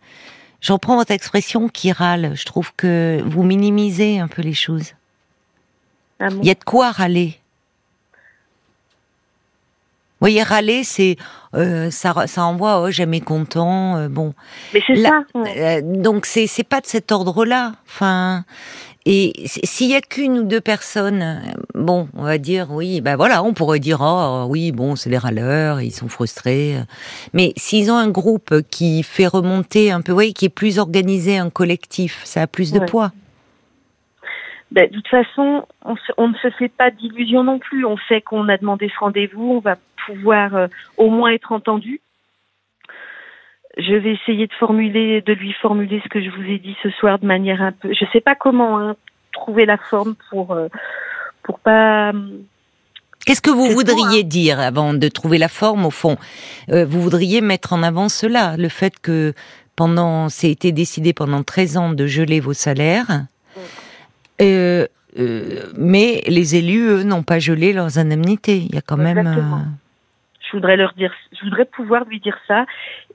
je 0.59 0.73
reprends 0.73 0.95
votre 0.97 1.11
expression 1.11 1.69
qui 1.69 1.91
râle, 1.93 2.33
je 2.35 2.43
trouve 2.43 2.73
que 2.75 3.21
vous 3.25 3.43
minimisez 3.43 4.19
un 4.19 4.27
peu 4.27 4.41
les 4.41 4.53
choses. 4.53 4.93
Ah 6.19 6.29
bon? 6.29 6.39
Il 6.41 6.47
y 6.47 6.51
a 6.51 6.55
de 6.55 6.63
quoi 6.63 6.91
râler. 6.91 7.39
Vous 10.19 10.25
voyez, 10.25 10.41
râler, 10.41 10.83
c'est. 10.83 11.15
euh, 11.53 11.91
ça, 11.91 12.25
ça 12.25 12.43
envoie, 12.43 12.81
oh, 12.81 12.89
jamais 12.91 13.21
content, 13.21 13.97
euh, 13.97 14.07
bon. 14.09 14.33
Mais 14.73 14.81
c'est 14.87 14.95
ça. 15.03 15.21
ouais. 15.35 15.79
Euh, 15.79 15.81
donc 15.83 16.25
c'est 16.25 16.47
c'est 16.47 16.63
pas 16.63 16.81
de 16.81 16.87
cet 16.87 17.11
ordre-là. 17.11 17.73
Enfin, 17.87 18.43
et 19.05 19.31
s'il 19.63 19.89
y 19.91 19.95
a 19.95 20.01
qu'une 20.01 20.39
ou 20.39 20.43
deux 20.43 20.59
personnes, 20.59 21.21
euh, 21.21 21.51
bon, 21.75 22.09
on 22.15 22.23
va 22.23 22.37
dire 22.39 22.67
oui, 22.71 22.99
ben 22.99 23.15
voilà, 23.15 23.43
on 23.43 23.53
pourrait 23.53 23.79
dire 23.79 23.99
oh 24.01 24.45
oui, 24.49 24.71
bon, 24.71 24.95
c'est 24.95 25.09
des 25.11 25.17
râleurs, 25.19 25.81
ils 25.81 25.91
sont 25.91 26.09
frustrés. 26.09 26.75
Mais 27.33 27.53
s'ils 27.55 27.91
ont 27.91 27.95
un 27.97 28.09
groupe 28.09 28.61
qui 28.71 29.03
fait 29.03 29.27
remonter 29.27 29.91
un 29.91 30.01
peu, 30.01 30.13
oui, 30.13 30.33
qui 30.33 30.45
est 30.45 30.49
plus 30.49 30.79
organisé, 30.79 31.37
un 31.37 31.49
collectif, 31.51 32.21
ça 32.25 32.41
a 32.41 32.47
plus 32.47 32.71
de 32.71 32.79
poids. 32.79 33.11
Ben, 34.71 34.89
de 34.89 34.95
toute 34.95 35.07
façon, 35.07 35.65
on, 35.85 35.95
se- 35.95 36.11
on 36.17 36.27
ne 36.29 36.35
se 36.35 36.49
fait 36.51 36.67
pas 36.69 36.91
d'illusions 36.91 37.43
non 37.43 37.57
plus. 37.59 37.85
On 37.85 37.97
sait 38.09 38.21
qu'on 38.21 38.49
a 38.49 38.57
demandé 38.57 38.89
ce 38.93 38.99
rendez-vous, 38.99 39.53
on 39.55 39.59
va 39.59 39.75
pouvoir 40.05 40.55
euh, 40.55 40.67
au 40.97 41.09
moins 41.09 41.31
être 41.31 41.51
entendu. 41.53 42.01
Je 43.77 43.93
vais 43.93 44.13
essayer 44.13 44.47
de 44.47 44.53
formuler, 44.53 45.21
de 45.21 45.33
lui 45.33 45.53
formuler 45.61 46.01
ce 46.03 46.09
que 46.09 46.21
je 46.21 46.29
vous 46.31 46.43
ai 46.49 46.57
dit 46.57 46.75
ce 46.81 46.89
soir 46.89 47.19
de 47.19 47.25
manière 47.27 47.61
un 47.61 47.71
peu. 47.71 47.93
Je 47.93 48.05
sais 48.11 48.21
pas 48.21 48.33
comment 48.35 48.79
hein, 48.79 48.95
trouver 49.33 49.65
la 49.65 49.77
forme 49.77 50.15
pour 50.29 50.51
euh, 50.53 50.67
pour 51.43 51.59
pas. 51.59 52.11
Qu'est-ce 53.25 53.41
que 53.41 53.51
vous 53.51 53.67
voudriez 53.67 54.23
dire 54.23 54.59
avant 54.59 54.93
de 54.93 55.07
trouver 55.09 55.37
la 55.37 55.47
forme 55.49 55.85
au 55.85 55.91
fond? 55.91 56.17
Euh, 56.71 56.85
Vous 56.85 57.01
voudriez 57.01 57.41
mettre 57.41 57.73
en 57.73 57.83
avant 57.83 58.09
cela, 58.09 58.55
le 58.57 58.69
fait 58.69 58.99
que 58.99 59.33
pendant, 59.75 60.27
c'est 60.29 60.49
été 60.49 60.71
décidé 60.71 61.13
pendant 61.13 61.43
13 61.43 61.77
ans 61.77 61.91
de 61.91 62.07
geler 62.07 62.39
vos 62.39 62.53
salaires, 62.53 63.25
euh, 64.41 64.85
euh, 65.19 65.63
mais 65.77 66.21
les 66.27 66.55
élus, 66.55 66.87
eux, 66.87 67.03
n'ont 67.03 67.23
pas 67.23 67.39
gelé 67.39 67.73
leurs 67.73 67.97
indemnités. 67.97 68.57
Il 68.57 68.75
y 68.75 68.77
a 68.77 68.81
quand 68.81 68.97
même, 68.97 69.17
Exactement. 69.17 69.57
euh, 69.57 69.63
Je 70.51 70.57
voudrais 70.57 70.77
leur 70.77 70.93
dire, 70.93 71.11
je 71.37 71.43
voudrais 71.45 71.65
pouvoir 71.65 72.05
lui 72.05 72.19
dire 72.19 72.37
ça, 72.47 72.65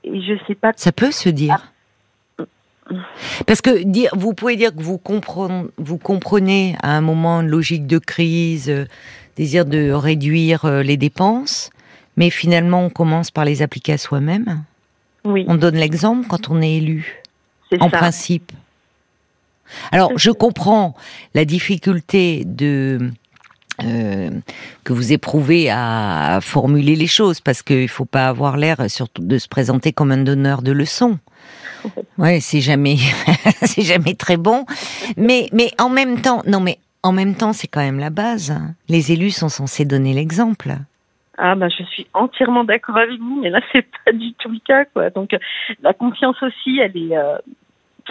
et 0.03 0.21
je 0.21 0.33
sais 0.47 0.55
pas. 0.55 0.71
ça 0.75 0.91
peut 0.91 1.11
se 1.11 1.29
dire. 1.29 1.71
Parce 3.47 3.61
que 3.61 3.83
dire, 3.83 4.09
vous 4.13 4.33
pouvez 4.33 4.57
dire 4.57 4.75
que 4.75 4.81
vous 4.81 4.97
comprenez, 4.97 5.65
vous 5.77 5.97
comprenez 5.97 6.75
à 6.83 6.95
un 6.97 7.01
moment 7.01 7.39
une 7.41 7.47
logique 7.47 7.87
de 7.87 7.97
crise, 7.97 8.69
euh, 8.69 8.85
désir 9.37 9.65
de 9.65 9.91
réduire 9.91 10.65
euh, 10.65 10.83
les 10.83 10.97
dépenses, 10.97 11.69
mais 12.17 12.29
finalement 12.29 12.85
on 12.85 12.89
commence 12.89 13.31
par 13.31 13.45
les 13.45 13.61
appliquer 13.61 13.93
à 13.93 13.97
soi-même. 13.97 14.63
Oui, 15.23 15.45
On 15.47 15.55
donne 15.55 15.75
l'exemple 15.77 16.27
quand 16.27 16.49
on 16.49 16.61
est 16.61 16.73
élu, 16.75 17.23
c'est 17.69 17.81
en 17.81 17.89
ça. 17.89 17.97
principe. 17.97 18.51
Alors, 19.91 20.11
je 20.15 20.31
comprends 20.31 20.95
la 21.33 21.45
difficulté 21.45 22.43
de 22.45 23.11
euh, 23.83 24.29
que 24.83 24.93
vous 24.93 25.13
éprouvez 25.13 25.69
à, 25.71 26.39
formuler 26.41 26.95
les 26.95 27.07
choses, 27.07 27.41
parce 27.41 27.63
qu'il 27.63 27.89
faut 27.89 28.05
pas 28.05 28.27
avoir 28.27 28.55
l'air 28.55 28.77
surtout 28.87 29.23
de 29.23 29.37
se 29.37 29.47
présenter 29.47 29.91
comme 29.91 30.11
un 30.11 30.23
donneur 30.23 30.61
de 30.61 30.71
leçons. 30.71 31.17
Ouais, 32.17 32.39
c'est 32.39 32.61
jamais, 32.61 32.97
c'est 33.63 33.81
jamais 33.81 34.13
très 34.13 34.37
bon. 34.37 34.65
Mais, 35.17 35.49
mais 35.53 35.71
en 35.79 35.89
même 35.89 36.21
temps, 36.21 36.43
non, 36.45 36.59
mais 36.59 36.77
en 37.01 37.11
même 37.11 37.35
temps, 37.35 37.51
c'est 37.51 37.67
quand 37.67 37.81
même 37.81 37.99
la 37.99 38.11
base. 38.11 38.55
Les 38.89 39.11
élus 39.11 39.31
sont 39.31 39.49
censés 39.49 39.85
donner 39.85 40.13
l'exemple. 40.13 40.75
Ah 41.37 41.55
bah 41.55 41.67
je 41.67 41.83
suis 41.85 42.05
entièrement 42.13 42.63
d'accord 42.63 42.97
avec 42.97 43.19
vous, 43.19 43.41
mais 43.41 43.49
là 43.49 43.59
c'est 43.71 43.87
pas 44.05 44.11
du 44.11 44.33
tout 44.33 44.49
le 44.49 44.59
cas 44.59 44.85
quoi. 44.85 45.09
Donc 45.09 45.35
la 45.81 45.93
confiance 45.93 46.41
aussi, 46.43 46.77
elle 46.77 46.95
est, 46.95 47.17
euh, 47.17 47.37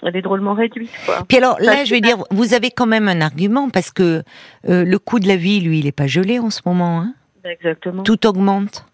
elle 0.03 0.17
est 0.17 0.23
drôlement 0.23 0.55
réduite. 0.55 0.91
Quoi. 1.07 1.25
Puis 1.29 1.39
alors 1.39 1.59
là, 1.61 1.85
je 1.85 1.95
veux 1.95 2.01
dire, 2.01 2.19
vous 2.31 2.55
avez 2.55 2.71
quand 2.71 2.87
même 2.87 3.09
un 3.09 3.21
argument 3.21 3.71
parce 3.71 3.91
que 3.91 4.23
euh, 4.69 4.85
le 4.85 4.99
coût 4.99 5.21
de 5.21 5.29
la 5.29 5.37
vie, 5.37 5.61
lui, 5.61 5.79
il 5.79 5.85
n'est 5.85 5.93
pas 5.93 6.07
gelé 6.07 6.39
en 6.39 6.51
ce 6.51 6.61
moment. 6.67 7.01
Hein 7.01 7.15
Exactement. 7.45 8.03
Tout 8.03 8.27
augmente. 8.27 8.87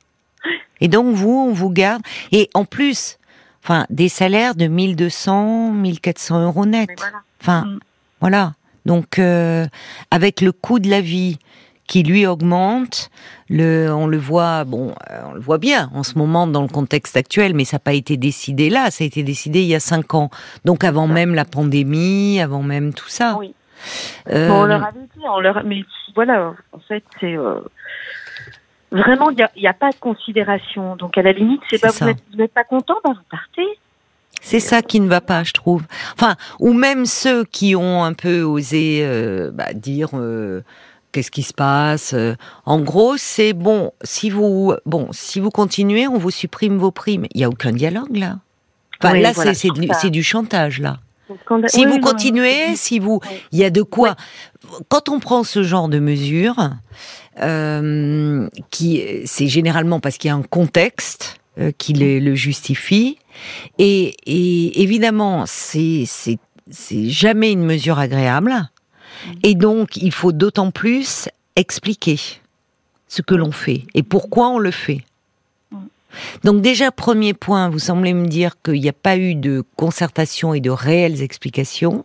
Et 0.81 0.89
donc 0.89 1.15
vous, 1.15 1.49
on 1.49 1.53
vous 1.53 1.71
garde. 1.71 2.03
Et 2.33 2.51
en 2.55 2.65
plus, 2.65 3.19
enfin, 3.65 3.87
des 3.91 4.09
salaires 4.09 4.55
de 4.55 4.67
1200, 4.67 5.73
1400 5.73 6.45
euros 6.45 6.67
net. 6.67 6.91
Enfin, 7.41 7.63
mm. 7.63 7.81
voilà. 8.21 8.53
Donc, 8.87 9.19
euh, 9.19 9.67
avec 10.11 10.41
le 10.41 10.53
coût 10.53 10.79
de 10.79 10.89
la 10.89 11.01
vie, 11.03 11.39
qui 11.89 12.05
lui 12.05 12.27
augmente. 12.27 13.11
Le, 13.51 13.89
on 13.91 14.07
le 14.07 14.19
voit, 14.19 14.65
bon, 14.65 14.95
euh, 15.11 15.23
on 15.31 15.33
le 15.33 15.41
voit 15.41 15.59
bien 15.59 15.91
en 15.95 16.05
ce 16.05 16.17
moment 16.17 16.47
dans 16.47 16.63
le 16.63 16.69
contexte 16.69 17.17
actuel, 17.17 17.55
mais 17.55 17.65
ça 17.65 17.77
n'a 17.77 17.81
pas 17.81 17.95
été 17.95 18.17
décidé 18.17 18.71
là, 18.71 18.91
ça 18.91 19.03
a 19.03 19.07
été 19.07 19.25
décidé 19.25 19.63
il 19.63 19.69
y 19.69 19.75
a 19.75 19.81
cinq 19.81 20.15
ans. 20.15 20.31
Donc 20.65 20.85
avant 20.85 21.09
même 21.09 21.35
la 21.35 21.47
pandémie, 21.47 22.41
avant 22.41 22.63
même 22.63 22.95
tout 22.95 23.09
ça. 23.09 23.37
Oui. 23.39 23.55
Euh, 24.31 24.51
on 24.51 24.67
leur 24.67 24.85
avait 24.85 25.01
dit, 25.01 25.25
on 25.25 25.41
leur, 25.41 25.65
mais 25.65 25.83
voilà, 26.15 26.55
en 26.73 26.79
fait, 26.81 27.03
c'est 27.21 27.37
euh, 27.37 27.61
vraiment, 28.93 29.31
il 29.31 29.47
n'y 29.57 29.67
a, 29.67 29.73
pas 29.73 29.91
de 29.91 29.97
considération. 29.97 30.95
Donc 30.97 31.17
à 31.17 31.23
la 31.23 31.33
limite, 31.33 31.63
c'est 31.71 31.81
pas 31.81 31.91
vous 31.91 32.37
n'êtes 32.37 32.53
pas 32.53 32.65
content, 32.65 32.97
bah 33.03 33.13
vous 33.15 33.25
partez. 33.31 33.67
C'est 34.41 34.61
ça 34.61 34.83
qui 34.83 35.01
ne 35.01 35.09
va 35.09 35.21
pas, 35.21 35.43
je 35.43 35.53
trouve. 35.53 35.85
Enfin, 36.15 36.37
ou 36.61 36.73
même 36.73 37.07
ceux 37.07 37.45
qui 37.45 37.75
ont 37.75 38.05
un 38.05 38.13
peu 38.13 38.43
osé 38.43 39.03
bah, 39.53 39.73
dire 39.73 40.11
qu'est-ce 41.13 41.31
qui 41.31 41.43
se 41.43 41.55
passe 41.55 42.13
euh, 42.15 42.35
En 42.67 42.81
gros, 42.81 43.17
c'est 43.17 43.53
bon. 43.53 43.93
Si 44.03 44.31
vous, 44.31 44.75
bon, 44.87 45.09
si 45.13 45.41
vous 45.41 45.51
continuez, 45.51 46.07
on 46.09 46.19
vous 46.19 46.31
supprime 46.31 46.79
vos 46.79 46.91
primes. 46.91 47.27
Il 47.35 47.41
y 47.41 47.45
a 47.45 47.49
aucun 47.49 47.73
dialogue 47.73 48.17
là. 48.17 48.39
Enfin, 49.03 49.19
là, 49.19 49.33
c'est 49.35 50.11
du, 50.11 50.23
chantage 50.25 50.81
là. 50.81 50.99
si 51.69 51.85
vous 51.85 52.01
continuez, 52.01 52.75
si 52.75 52.99
vous, 52.99 53.21
il 53.53 53.59
y 53.59 53.65
a 53.65 53.71
de 53.71 53.83
quoi. 53.83 54.17
Quand 54.89 55.09
on 55.09 55.21
prend 55.21 55.45
ce 55.45 55.63
genre 55.63 55.89
de 55.89 56.01
mesures, 56.01 56.71
euh, 57.41 58.49
qui, 58.71 59.05
c'est 59.25 59.47
généralement 59.47 60.01
parce 60.01 60.19
qu'il 60.19 60.29
y 60.29 60.33
a 60.33 60.35
un 60.35 60.43
contexte 60.43 61.37
euh, 61.61 61.71
qui 61.79 61.93
le, 61.93 62.35
justifie, 62.35 63.19
et, 63.79 64.17
et 64.27 64.83
évidemment, 64.83 65.45
c'est 65.47 66.05
c'est 66.71 67.09
jamais 67.09 67.53
une 67.53 67.65
mesure 67.65 67.99
agréable. 67.99 68.69
Et 69.43 69.55
donc, 69.55 69.97
il 69.97 70.13
faut 70.13 70.33
d'autant 70.33 70.71
plus 70.71 71.29
expliquer 71.57 72.19
ce 73.09 73.23
que 73.23 73.35
l'on 73.35 73.53
fait 73.53 73.85
et 73.95 74.03
pourquoi 74.03 74.49
on 74.49 74.59
le 74.59 74.71
fait. 74.71 75.03
Donc 76.45 76.63
déjà, 76.63 76.91
premier 76.91 77.35
point, 77.35 77.69
vous 77.69 77.79
semblez 77.79 78.15
me 78.15 78.27
dire 78.27 78.61
qu'il 78.63 78.81
n'y 78.81 78.89
a 78.89 78.95
pas 78.95 79.17
eu 79.17 79.35
de 79.35 79.65
concertation 79.77 80.55
et 80.55 80.61
de 80.61 80.71
réelles 80.71 81.23
explications. 81.23 82.05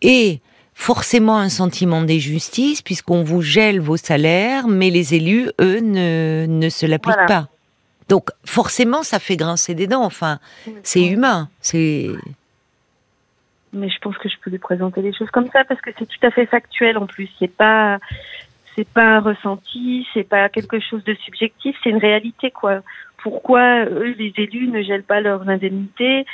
Et 0.00 0.40
forcément 0.74 1.36
un 1.38 1.50
sentiment 1.50 2.02
d'injustice 2.02 2.80
puisqu'on 2.80 3.22
vous 3.22 3.42
gèle 3.42 3.80
vos 3.80 3.98
salaires, 3.98 4.68
mais 4.68 4.90
les 4.90 5.14
élus, 5.14 5.50
eux, 5.60 5.80
ne, 5.80 6.46
ne 6.48 6.68
se 6.70 6.86
l'appliquent 6.86 7.26
pas. 7.26 7.48
Donc 8.08 8.30
forcément, 8.44 9.02
ça 9.02 9.18
fait 9.18 9.36
grincer 9.36 9.74
des 9.74 9.86
dents. 9.86 10.04
Enfin, 10.04 10.38
c'est 10.82 11.04
humain. 11.04 11.48
C'est 11.60 12.08
mais 13.72 13.88
je 13.88 13.98
pense 14.00 14.16
que 14.18 14.28
je 14.28 14.34
peux 14.42 14.50
lui 14.50 14.58
présenter 14.58 15.02
les 15.02 15.12
choses 15.12 15.30
comme 15.30 15.48
ça 15.52 15.64
parce 15.64 15.80
que 15.80 15.90
c'est 15.98 16.06
tout 16.06 16.26
à 16.26 16.30
fait 16.30 16.46
factuel 16.46 16.98
en 16.98 17.06
plus. 17.06 17.28
C'est 17.38 17.54
pas 17.54 17.98
c'est 18.76 18.88
pas 18.88 19.16
un 19.16 19.20
ressenti, 19.20 20.06
c'est 20.14 20.28
pas 20.28 20.48
quelque 20.48 20.80
chose 20.80 21.02
de 21.04 21.14
subjectif, 21.14 21.76
c'est 21.82 21.90
une 21.90 21.98
réalité 21.98 22.50
quoi. 22.50 22.80
Pourquoi 23.22 23.84
eux 23.84 24.14
les 24.18 24.32
élus 24.36 24.68
ne 24.68 24.82
gèlent 24.82 25.02
pas 25.02 25.20
leurs 25.20 25.48
indemnités 25.48 26.24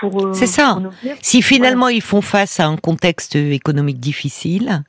pour 0.00 0.26
euh, 0.26 0.32
C'est 0.32 0.46
ça. 0.46 0.78
si 1.22 1.42
finalement 1.42 1.88
ils 1.88 2.02
font 2.02 2.22
face 2.22 2.60
à 2.60 2.66
un 2.66 2.76
contexte 2.76 3.36
économique 3.36 3.98
difficile, 3.98 4.84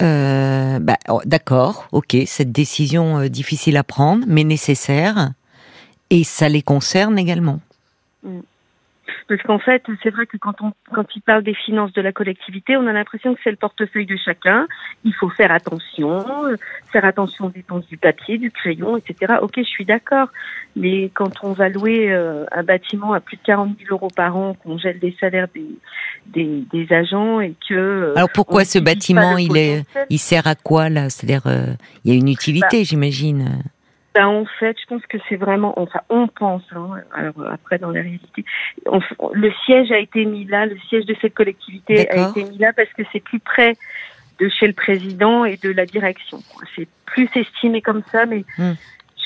euh, 0.00 0.78
bah, 0.80 0.96
oh, 1.08 1.20
d'accord, 1.24 1.86
ok, 1.92 2.16
cette 2.26 2.50
décision 2.50 3.18
euh, 3.18 3.28
difficile 3.28 3.76
à 3.76 3.84
prendre, 3.84 4.24
mais 4.26 4.42
nécessaire, 4.42 5.32
et 6.10 6.24
ça 6.24 6.48
les 6.48 6.62
concerne 6.62 7.18
également. 7.18 7.60
Mm. 8.24 8.40
Parce 9.28 9.42
qu'en 9.42 9.58
fait, 9.58 9.82
c'est 10.02 10.10
vrai 10.10 10.26
que 10.26 10.36
quand 10.36 10.60
on 10.60 10.72
quand 10.92 11.06
il 11.16 11.22
parle 11.22 11.42
des 11.42 11.54
finances 11.54 11.92
de 11.92 12.02
la 12.02 12.12
collectivité, 12.12 12.76
on 12.76 12.86
a 12.86 12.92
l'impression 12.92 13.34
que 13.34 13.40
c'est 13.42 13.50
le 13.50 13.56
portefeuille 13.56 14.06
de 14.06 14.16
chacun. 14.16 14.66
Il 15.04 15.14
faut 15.14 15.30
faire 15.30 15.52
attention, 15.52 16.24
faire 16.92 17.04
attention 17.04 17.46
aux 17.46 17.50
dépenses 17.50 17.86
du 17.86 17.96
papier, 17.96 18.38
du 18.38 18.50
crayon, 18.50 18.96
etc. 18.96 19.34
Ok, 19.40 19.54
je 19.56 19.62
suis 19.62 19.84
d'accord. 19.84 20.28
Mais 20.76 21.10
quand 21.14 21.42
on 21.42 21.52
va 21.52 21.68
louer 21.68 22.12
euh, 22.12 22.44
un 22.52 22.62
bâtiment 22.62 23.12
à 23.12 23.20
plus 23.20 23.36
de 23.36 23.42
40 23.42 23.78
000 23.78 23.94
euros 23.94 24.08
par 24.14 24.36
an, 24.36 24.54
qu'on 24.54 24.78
gèle 24.78 24.98
des 24.98 25.14
salaires 25.20 25.48
des, 26.26 26.64
des, 26.72 26.92
agents 26.92 27.40
et 27.40 27.54
que... 27.68 27.74
Euh, 27.74 28.14
Alors 28.16 28.30
pourquoi 28.32 28.64
ce 28.64 28.78
bâtiment, 28.78 29.36
il, 29.38 29.56
est, 29.56 29.84
il 30.08 30.18
sert 30.18 30.46
à 30.46 30.54
quoi 30.54 30.88
là? 30.88 31.10
C'est-à-dire, 31.10 31.46
euh, 31.46 31.74
il 32.04 32.12
y 32.12 32.16
a 32.16 32.18
une 32.18 32.28
utilité, 32.28 32.78
bah, 32.78 32.84
j'imagine 32.84 33.62
ben, 34.14 34.26
en 34.26 34.44
fait, 34.58 34.76
je 34.78 34.86
pense 34.86 35.02
que 35.06 35.16
c'est 35.28 35.36
vraiment, 35.36 35.78
enfin, 35.80 36.00
on 36.10 36.28
pense, 36.28 36.62
hein, 36.72 36.90
alors 37.14 37.34
après 37.50 37.78
dans 37.78 37.90
la 37.90 38.02
réalité, 38.02 38.44
le 38.84 39.52
siège 39.64 39.90
a 39.90 39.98
été 39.98 40.26
mis 40.26 40.44
là, 40.44 40.66
le 40.66 40.76
siège 40.88 41.06
de 41.06 41.16
cette 41.20 41.34
collectivité 41.34 42.10
a 42.10 42.28
été 42.28 42.44
mis 42.44 42.58
là 42.58 42.72
parce 42.74 42.90
que 42.90 43.02
c'est 43.12 43.20
plus 43.20 43.40
près 43.40 43.74
de 44.38 44.48
chez 44.48 44.66
le 44.66 44.74
président 44.74 45.44
et 45.44 45.56
de 45.56 45.70
la 45.70 45.86
direction. 45.86 46.42
C'est 46.76 46.88
plus 47.06 47.28
estimé 47.34 47.80
comme 47.80 48.02
ça, 48.10 48.26
mais 48.26 48.44
hmm. 48.58 48.72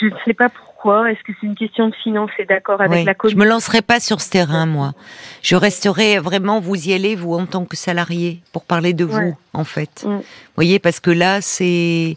je 0.01 0.07
ne 0.07 0.15
sais 0.25 0.35
pas 0.35 0.49
pourquoi. 0.49 1.11
Est-ce 1.11 1.23
que 1.25 1.33
c'est 1.41 1.47
une 1.49 1.57
question 1.57 1.89
de 1.89 1.95
finance 1.95 2.31
et 2.39 2.45
d'accord 2.45 2.81
avec 2.81 3.05
la 3.05 3.15
commune 3.15 3.37
Je 3.37 3.41
me 3.43 3.49
lancerai 3.49 3.83
pas 3.83 3.99
sur 3.99 4.21
ce 4.21 4.31
terrain, 4.31 4.67
moi. 4.67 4.93
Je 5.43 5.57
resterai 5.57 6.19
vraiment, 6.19 6.61
vous 6.61 6.89
y 6.89 6.93
allez, 6.93 7.17
vous, 7.17 7.35
en 7.35 7.47
tant 7.47 7.65
que 7.65 7.77
salarié, 7.77 8.41
pour 8.53 8.65
parler 8.65 8.93
de 8.93 9.05
vous, 9.05 9.37
en 9.53 9.65
fait. 9.65 10.05
Hmm. 10.05 10.19
Vous 10.19 10.23
voyez, 10.55 10.79
parce 10.79 11.01
que 11.01 11.11
là, 11.11 11.41
c'est 11.41 12.17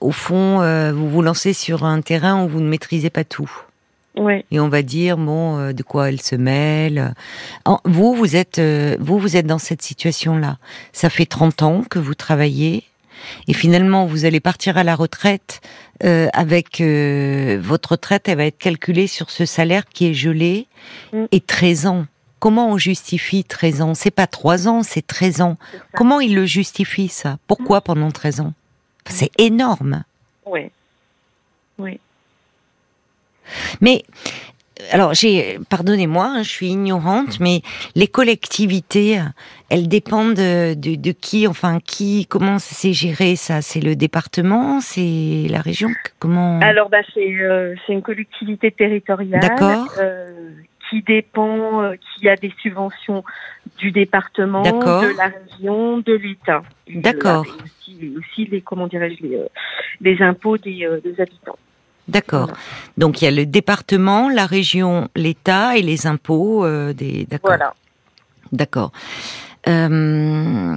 au 0.00 0.12
fond, 0.12 0.60
euh, 0.60 0.92
vous 0.92 1.08
vous 1.08 1.22
lancez 1.22 1.52
sur 1.52 1.84
un 1.84 2.00
terrain 2.00 2.44
où 2.44 2.48
vous 2.48 2.60
ne 2.60 2.68
maîtrisez 2.68 3.10
pas 3.10 3.24
tout. 3.24 3.50
Et 4.50 4.60
on 4.60 4.70
va 4.70 4.80
dire 4.80 5.18
bon, 5.18 5.58
euh, 5.58 5.72
de 5.74 5.82
quoi 5.82 6.08
elle 6.08 6.22
se 6.22 6.36
mêle. 6.36 7.12
vous, 7.84 8.14
vous 8.14 8.34
êtes, 8.34 8.58
euh, 8.58 8.96
vous, 8.98 9.18
vous 9.18 9.36
êtes 9.36 9.46
dans 9.46 9.58
cette 9.58 9.82
situation-là. 9.82 10.56
Ça 10.94 11.10
fait 11.10 11.26
30 11.26 11.62
ans 11.62 11.82
que 11.88 11.98
vous 11.98 12.14
travaillez. 12.14 12.84
Et 13.46 13.52
finalement, 13.52 14.06
vous 14.06 14.24
allez 14.24 14.40
partir 14.40 14.78
à 14.78 14.84
la 14.84 14.94
retraite 14.94 15.60
avec 16.02 16.82
votre 16.82 17.92
retraite, 17.92 18.28
elle 18.28 18.36
va 18.36 18.44
être 18.44 18.58
calculée 18.58 19.06
sur 19.06 19.30
ce 19.30 19.46
salaire 19.46 19.86
qui 19.86 20.08
est 20.08 20.14
gelé 20.14 20.66
mm. 21.14 21.24
et 21.32 21.40
13 21.40 21.86
ans. 21.86 22.06
Comment 22.38 22.70
on 22.70 22.78
justifie 22.78 23.42
13 23.42 23.80
ans? 23.80 23.94
C'est 23.94 24.10
pas 24.10 24.26
3 24.26 24.68
ans, 24.68 24.82
c'est 24.82 25.06
13 25.06 25.40
ans. 25.40 25.56
Comment 25.94 26.20
il 26.20 26.34
le 26.34 26.44
justifie 26.44 27.08
ça? 27.08 27.38
Pourquoi 27.46 27.80
pendant 27.80 28.10
13 28.10 28.40
ans? 28.40 28.52
C'est 29.08 29.30
énorme. 29.38 30.04
Oui. 30.44 30.70
Oui. 31.78 32.00
Mais 33.80 34.02
alors 34.90 35.14
j'ai, 35.14 35.58
pardonnez-moi, 35.70 36.26
hein, 36.26 36.42
je 36.42 36.50
suis 36.50 36.68
ignorante, 36.68 37.40
mais 37.40 37.62
les 37.94 38.06
collectivités, 38.06 39.20
elles 39.70 39.88
dépendent 39.88 40.34
de, 40.34 41.12
qui, 41.12 41.46
enfin 41.46 41.78
qui, 41.84 42.26
comment 42.26 42.58
c'est 42.58 42.92
géré 42.92 43.36
ça 43.36 43.62
C'est 43.62 43.80
le 43.80 43.96
département, 43.96 44.80
c'est 44.80 45.46
la 45.48 45.60
région, 45.60 45.90
comment? 46.18 46.60
Alors 46.60 46.88
bah 46.88 46.98
c'est 47.14 47.34
euh, 47.40 47.74
c'est 47.86 47.92
une 47.92 48.02
collectivité 48.02 48.70
territoriale. 48.70 49.40
D'accord. 49.40 49.94
Euh, 49.98 50.50
qui 50.88 51.02
dépend, 51.02 51.82
euh, 51.82 51.94
qui 51.96 52.28
a 52.28 52.36
des 52.36 52.52
subventions 52.62 53.24
du 53.78 53.90
département, 53.90 54.62
de 54.62 55.16
la 55.16 55.28
région, 55.28 55.98
de 55.98 56.14
l'État. 56.14 56.62
D'accord. 56.88 57.46
Aussi, 57.64 58.14
aussi, 58.16 58.46
les, 58.46 58.60
comment 58.60 58.86
dirais-je, 58.86 59.22
les, 59.22 59.36
euh, 59.36 59.46
les 60.00 60.22
impôts 60.22 60.58
des, 60.58 60.84
euh, 60.84 61.00
des 61.00 61.20
habitants. 61.20 61.58
D'accord. 62.08 62.50
Donc 62.96 63.20
il 63.20 63.24
y 63.24 63.28
a 63.28 63.32
le 63.32 63.46
département, 63.46 64.28
la 64.28 64.46
région, 64.46 65.08
l'État 65.16 65.76
et 65.76 65.82
les 65.82 66.06
impôts 66.06 66.64
des. 66.92 67.26
D'accord. 67.28 67.50
Voilà. 67.50 67.74
D'accord. 68.52 68.92
Euh, 69.68 70.76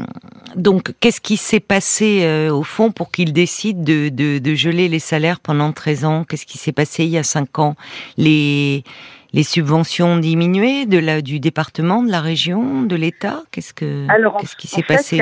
donc, 0.56 0.94
qu'est-ce 1.00 1.22
qui 1.22 1.38
s'est 1.38 1.60
passé 1.60 2.50
au 2.50 2.63
fond 2.63 2.92
pour 2.92 3.12
qu'ils 3.12 3.32
décident 3.32 3.84
de, 3.84 4.10
de, 4.10 4.39
de, 4.39 4.56
geler 4.56 4.88
les 4.88 4.98
salaires 4.98 5.39
pendant 5.39 5.72
13 5.72 6.06
ans? 6.06 6.24
Qu'est-ce 6.24 6.48
qui 6.48 6.58
s'est 6.58 6.72
passé 6.72 7.04
il 7.04 7.12
y 7.12 7.20
a 7.20 7.24
5 7.24 7.60
ans? 7.60 7.75
Les 8.18 8.84
les 9.33 9.43
subventions 9.43 10.17
diminuées 10.17 10.86
de 10.86 11.00
la, 11.00 11.21
du 11.21 11.39
département, 11.39 12.03
de 12.03 12.12
la 12.12 12.21
région, 12.21 12.81
de 12.83 12.95
l'État 12.95 13.43
Qu'est-ce 13.51 13.74
que 13.74 14.07
qu'est-ce 14.39 14.55
qui 14.55 14.67
s'est 14.67 14.83
passé 14.83 15.21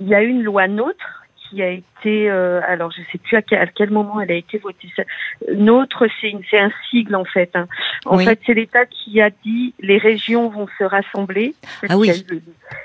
Il 0.00 0.08
y, 0.08 0.14
a 0.14 0.22
une 0.22 0.42
loi 0.42 0.66
NOTRe 0.66 1.24
qui 1.48 1.62
a 1.62 1.70
été, 1.70 2.30
euh, 2.30 2.60
alors 2.66 2.90
je 2.90 3.02
sais 3.12 3.18
plus 3.18 3.36
à 3.36 3.42
quel, 3.42 3.58
à 3.58 3.66
quel, 3.66 3.90
moment 3.90 4.20
elle 4.20 4.32
a 4.32 4.34
été 4.34 4.58
votée. 4.58 4.88
Notre, 5.54 6.08
c'est 6.20 6.58
un 6.58 6.70
sigle 6.90 7.14
en 7.14 7.24
fait. 7.24 7.50
Hein. 7.54 7.66
En 8.06 8.18
fait, 8.18 8.40
c'est 8.46 8.54
l'État 8.54 8.86
qui 8.86 9.20
a 9.20 9.30
dit 9.44 9.74
les 9.80 9.98
régions 9.98 10.48
vont 10.48 10.66
se 10.78 10.84
rassembler. 10.84 11.54
Ah 11.88 11.98
oui. 11.98 12.10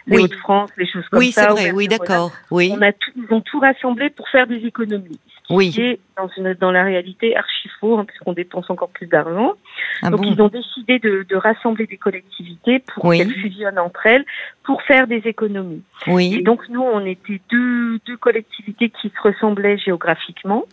Les 0.07 0.19
Hauts-de-France, 0.19 0.71
les 0.77 0.85
choses 0.85 1.07
comme 1.09 1.21
ça. 1.21 1.25
Oui, 1.25 1.31
c'est 1.31 1.47
vrai. 1.47 1.71
Oui, 1.71 1.87
d'accord. 1.87 2.31
Oui. 2.51 2.71
On 2.75 2.81
a 2.81 2.91
tout, 2.91 3.11
ils 3.15 3.33
ont 3.33 3.41
tout 3.41 3.59
rassemblé 3.59 4.09
pour 4.09 4.27
faire 4.29 4.45
des 4.45 4.65
économies 4.65 5.19
oui. 5.49 5.71
qui 5.71 5.81
est 5.81 5.99
dans, 6.17 6.29
une, 6.37 6.53
dans 6.53 6.71
la 6.71 6.83
réalité 6.83 7.35
archi 7.35 7.69
faux, 7.79 7.97
hein, 7.97 8.05
puisqu'on 8.05 8.33
dépense 8.33 8.69
encore 8.69 8.89
plus 8.89 9.07
d'argent. 9.07 9.53
Ah 10.01 10.09
Donc 10.09 10.25
ils 10.25 10.41
ont 10.41 10.47
décidé 10.47 10.99
de, 10.99 11.25
de, 11.27 11.35
rassembler 11.35 11.87
des 11.87 11.97
collectivités 11.97 12.79
pour 12.79 13.11
qu'elles 13.11 13.31
fusionnent 13.31 13.79
entre 13.79 14.05
elles 14.05 14.25
pour 14.63 14.81
faire 14.83 15.07
des 15.07 15.21
économies. 15.25 15.83
Oui. 16.07 16.35
Et 16.39 16.43
donc 16.43 16.67
nous, 16.69 16.81
on 16.81 17.05
était 17.05 17.41
deux, 17.49 17.99
deux 18.05 18.17
collectivités 18.17 18.89
qui 18.89 19.09
se 19.09 19.21
ressemblaient 19.21 19.77
géographiquement. 19.77 20.65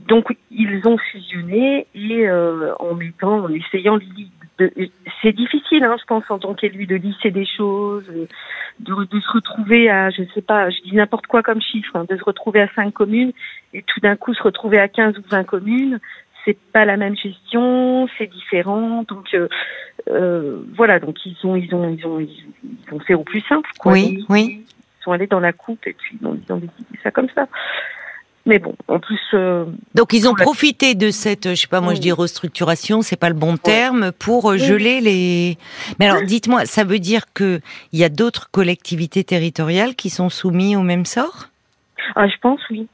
Donc 0.00 0.36
ils 0.50 0.86
ont 0.86 0.98
fusionné 0.98 1.86
et 1.94 2.28
euh, 2.28 2.74
en 2.78 2.94
mettant, 2.94 3.44
en 3.44 3.48
essayant 3.48 3.96
c'est 4.58 5.32
difficile, 5.32 5.84
hein, 5.84 5.96
je 6.00 6.04
pense, 6.06 6.24
en 6.28 6.38
tant 6.38 6.54
qu'élu, 6.54 6.86
de 6.86 6.94
lisser 6.94 7.30
des 7.30 7.44
choses, 7.44 8.04
de, 8.06 9.04
de, 9.04 9.20
se 9.20 9.32
retrouver 9.32 9.90
à, 9.90 10.10
je 10.10 10.22
sais 10.34 10.42
pas, 10.42 10.70
je 10.70 10.80
dis 10.82 10.94
n'importe 10.94 11.26
quoi 11.26 11.42
comme 11.42 11.60
chiffre, 11.60 11.96
hein, 11.96 12.04
de 12.08 12.16
se 12.16 12.24
retrouver 12.24 12.60
à 12.60 12.68
cinq 12.74 12.92
communes 12.92 13.32
et 13.72 13.82
tout 13.82 14.00
d'un 14.00 14.16
coup 14.16 14.32
se 14.34 14.42
retrouver 14.42 14.78
à 14.78 14.88
15 14.88 15.18
ou 15.18 15.22
20 15.28 15.44
communes. 15.44 16.00
C'est 16.44 16.58
pas 16.72 16.84
la 16.84 16.96
même 16.96 17.16
gestion, 17.16 18.06
c'est 18.18 18.26
différent. 18.26 19.04
Donc 19.08 19.34
euh, 19.34 19.48
euh, 20.08 20.62
voilà, 20.76 21.00
donc 21.00 21.16
ils 21.24 21.36
ont, 21.44 21.56
ils 21.56 21.74
ont, 21.74 21.88
ils 21.88 22.06
ont, 22.06 22.20
ils 22.20 22.94
ont 22.94 23.00
fait 23.00 23.14
au 23.14 23.24
plus 23.24 23.40
simple. 23.42 23.70
Quoi. 23.78 23.92
Oui, 23.92 24.24
oui. 24.28 24.64
Ils 25.00 25.02
sont 25.02 25.12
allés 25.12 25.26
dans 25.26 25.40
la 25.40 25.52
coupe 25.52 25.86
et 25.86 25.94
puis 25.94 26.16
ils 26.20 26.26
ont, 26.26 26.38
ils 26.46 26.52
ont 26.52 26.58
décidé 26.58 26.98
ça 27.02 27.10
comme 27.10 27.28
ça. 27.34 27.48
Mais 28.46 28.58
bon, 28.58 28.74
en 28.88 29.00
plus. 29.00 29.20
Euh, 29.32 29.64
Donc 29.94 30.12
ils 30.12 30.28
ont 30.28 30.34
profité 30.34 30.94
de 30.94 31.10
cette, 31.10 31.50
je 31.50 31.54
sais 31.54 31.66
pas, 31.66 31.80
moi 31.80 31.94
je 31.94 32.00
dis 32.00 32.12
restructuration, 32.12 33.00
c'est 33.00 33.16
pas 33.16 33.30
le 33.30 33.34
bon 33.34 33.56
terme, 33.56 34.12
pour 34.12 34.52
euh, 34.52 34.58
geler 34.58 35.00
les. 35.00 35.56
Mais 35.98 36.08
alors, 36.08 36.22
dites-moi, 36.22 36.66
ça 36.66 36.84
veut 36.84 36.98
dire 36.98 37.32
que 37.32 37.60
il 37.92 37.98
y 37.98 38.04
a 38.04 38.10
d'autres 38.10 38.50
collectivités 38.50 39.24
territoriales 39.24 39.94
qui 39.94 40.10
sont 40.10 40.28
soumises 40.28 40.76
au 40.76 40.82
même 40.82 41.06
sort? 41.06 41.46
Ah, 42.16 42.28
je 42.28 42.34
pense 42.42 42.60
oui, 42.68 42.86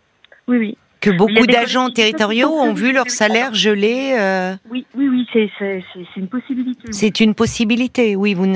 oui, 0.47 0.59
oui 0.59 0.79
que 1.01 1.11
beaucoup 1.11 1.47
d'agents 1.47 1.91
territoriaux 1.91 2.51
ont 2.51 2.73
vu 2.73 2.93
leur 2.93 3.09
salaire 3.09 3.55
gelé. 3.55 4.17
Euh... 4.19 4.55
Oui, 4.71 4.87
oui, 4.95 5.09
oui, 5.09 5.27
c'est 5.33 6.17
une 6.17 6.29
possibilité. 6.29 6.93
C'est 6.93 7.21
une 7.21 7.35
possibilité, 7.35 8.17
oui. 8.17 8.35
Vous 8.35 8.47